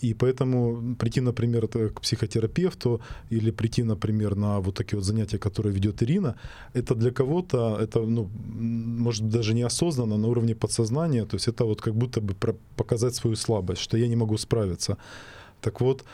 И 0.00 0.14
поэтому 0.14 0.94
прийти, 0.96 1.20
например, 1.20 1.68
к 1.68 2.00
психотерапевту 2.00 3.00
или 3.30 3.50
прийти, 3.50 3.82
например, 3.82 4.36
на 4.36 4.60
вот 4.60 4.74
такие 4.74 4.96
вот 4.98 5.04
занятия, 5.04 5.38
которые 5.38 5.74
ведет 5.74 6.02
Ирина, 6.02 6.36
это 6.74 6.94
для 6.94 7.10
кого-то, 7.10 7.78
это, 7.80 8.00
ну, 8.00 8.30
может 8.34 9.22
быть, 9.24 9.32
даже 9.32 9.54
неосознанно, 9.54 10.16
на 10.16 10.28
уровне 10.28 10.54
подсознания, 10.54 11.24
то 11.24 11.36
есть 11.36 11.48
это 11.48 11.64
вот 11.64 11.80
как 11.80 11.94
будто 11.94 12.20
бы 12.20 12.34
показать 12.76 13.14
свою 13.14 13.36
слабость, 13.36 13.82
что 13.82 13.96
я 13.96 14.08
не 14.08 14.16
могу 14.16 14.38
справиться. 14.38 14.96
Так 15.60 15.80
вот, 15.80 16.04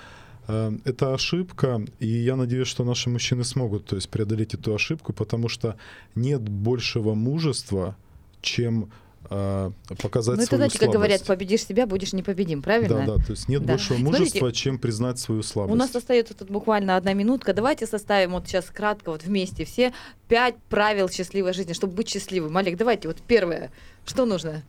э, 0.49 0.73
это 0.85 1.15
ошибка, 1.15 1.81
и 2.01 2.07
я 2.07 2.37
надеюсь, 2.37 2.69
что 2.69 2.85
наши 2.85 3.11
мужчины 3.11 3.45
смогут 3.45 3.87
то 3.87 3.97
есть, 3.97 4.09
преодолеть 4.09 4.55
эту 4.55 4.75
ошибку, 4.75 5.13
потому 5.13 5.49
что 5.49 5.77
нет 6.15 6.43
большего 6.43 7.15
мужества, 7.15 7.97
чем 8.41 8.91
э, 9.31 9.71
показать 10.01 10.37
Ну 10.37 10.43
это, 10.43 10.49
свою 10.49 10.59
знаете, 10.59 10.79
как 10.79 10.87
слабость. 10.87 10.95
говорят, 10.97 11.25
победишь 11.25 11.65
себя, 11.67 11.87
будешь 11.87 12.13
непобедим, 12.13 12.63
правильно? 12.63 13.05
Да, 13.07 13.17
да, 13.17 13.25
то 13.25 13.31
есть 13.33 13.49
нет 13.49 13.63
Да. 13.63 13.75
большего 13.75 13.99
Смотрите, 13.99 14.19
мужества, 14.21 14.53
чем 14.53 14.79
признать 14.79 15.19
свою 15.19 15.43
слабость. 15.43 15.73
У 15.75 15.77
нас 15.77 15.95
остается 15.95 16.35
тут 16.35 16.51
буквально 16.51 16.97
одна 16.97 17.13
минутка. 17.15 17.53
Давайте 17.55 17.87
составим 17.87 18.33
вот 18.33 18.47
сейчас 18.47 18.67
кратко 18.67 19.11
вот 19.11 19.23
вместе 19.25 19.65
все 19.65 19.93
пять 20.29 20.57
правил 20.69 21.09
счастливой 21.09 21.53
жизни, 21.53 21.73
чтобы 21.73 21.95
быть 21.95 22.09
счастливым. 22.09 22.57
Олег, 22.57 22.77
давайте 22.77 23.09
вот 23.09 23.19
первое. 23.27 23.71
Что 24.05 24.25
нужно? 24.27 24.63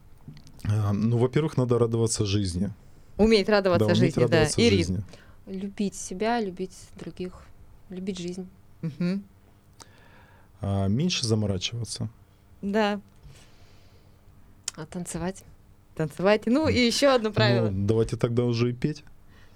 А, 0.65 0.91
Ну, 0.93 1.17
во-первых, 1.17 1.55
надо 1.57 1.79
радоваться 1.79 2.25
жизни. 2.25 2.71
Уметь 3.17 3.49
радоваться 3.49 3.87
да, 3.87 3.93
уметь 3.93 3.99
жизни, 4.15 4.21
радоваться 4.21 4.57
да. 4.57 4.63
Ирин. 4.63 4.77
жизни. 4.77 5.03
Любить 5.47 5.95
себя, 5.95 6.39
любить 6.41 6.73
других, 6.99 7.33
любить 7.89 8.19
жизнь. 8.19 8.47
Мгм. 8.81 9.23
А 10.61 10.87
меньше 10.87 11.25
заморачиваться. 11.25 12.09
Да, 12.61 12.99
А 14.79 14.85
танцевать? 14.85 15.43
танцевайте. 15.93 16.49
Ну 16.49 16.69
и 16.69 16.79
еще 16.79 17.07
одно 17.07 17.31
правило. 17.31 17.69
Ну, 17.69 17.85
давайте 17.85 18.15
тогда 18.15 18.45
уже 18.45 18.69
и 18.69 18.73
петь. 18.73 19.03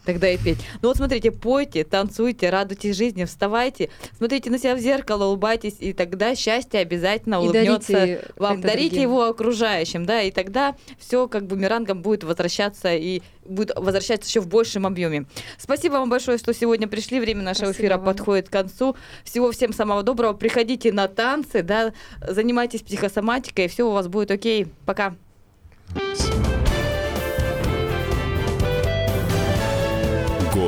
Тогда 0.06 0.30
и 0.30 0.38
петь. 0.38 0.58
Ну 0.82 0.89
вот 0.89 0.98
смотрите, 0.98 1.32
пойте, 1.32 1.84
танцуйте, 1.86 2.50
радуйтесь 2.50 2.96
жизни, 2.98 3.24
вставайте, 3.24 3.89
смотрите 4.18 4.50
на 4.50 4.58
себя 4.58 4.76
в 4.76 4.80
зеркало, 4.80 5.26
улыбайтесь, 5.26 5.76
и 5.80 5.94
тогда 5.94 6.36
счастье 6.36 6.82
обязательно 6.82 7.36
И 7.36 7.38
улыбнется 7.38 7.94
дарите 7.94 8.26
вам, 8.36 8.60
дарите 8.62 8.89
другим. 8.89 9.02
его 9.04 9.24
окружающим, 9.26 10.06
да, 10.06 10.22
и 10.22 10.32
тогда 10.32 10.76
все 11.00 11.28
как 11.28 11.46
бумерангом 11.48 12.02
будет 12.02 12.24
возвращаться 12.26 12.94
и 12.94 13.22
будет 13.46 13.72
возвращаться 13.76 14.28
еще 14.30 14.42
в 14.42 14.48
большем 14.48 14.86
объеме. 14.86 15.26
Спасибо 15.58 15.94
вам 15.94 16.10
большое, 16.10 16.38
что 16.38 16.54
сегодня 16.54 16.88
пришли. 16.88 17.20
Время 17.20 17.42
нашего 17.44 17.68
Спасибо 17.68 17.88
эфира 17.88 17.98
вам. 17.98 18.06
подходит 18.06 18.50
к 18.50 18.52
концу. 18.52 18.96
Всего 19.24 19.52
всем 19.52 19.72
самого 19.74 20.04
доброго. 20.04 20.34
Приходите 20.34 20.92
на 20.92 21.08
танцы, 21.08 21.62
да, 21.63 21.94
занимайтесь 22.22 22.82
психосоматикой, 22.82 23.68
все 23.70 23.88
у 23.88 23.92
вас 23.92 24.08
будет 24.08 24.32
окей. 24.32 24.68
Пока. 24.86 25.16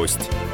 Гость. 0.05 0.44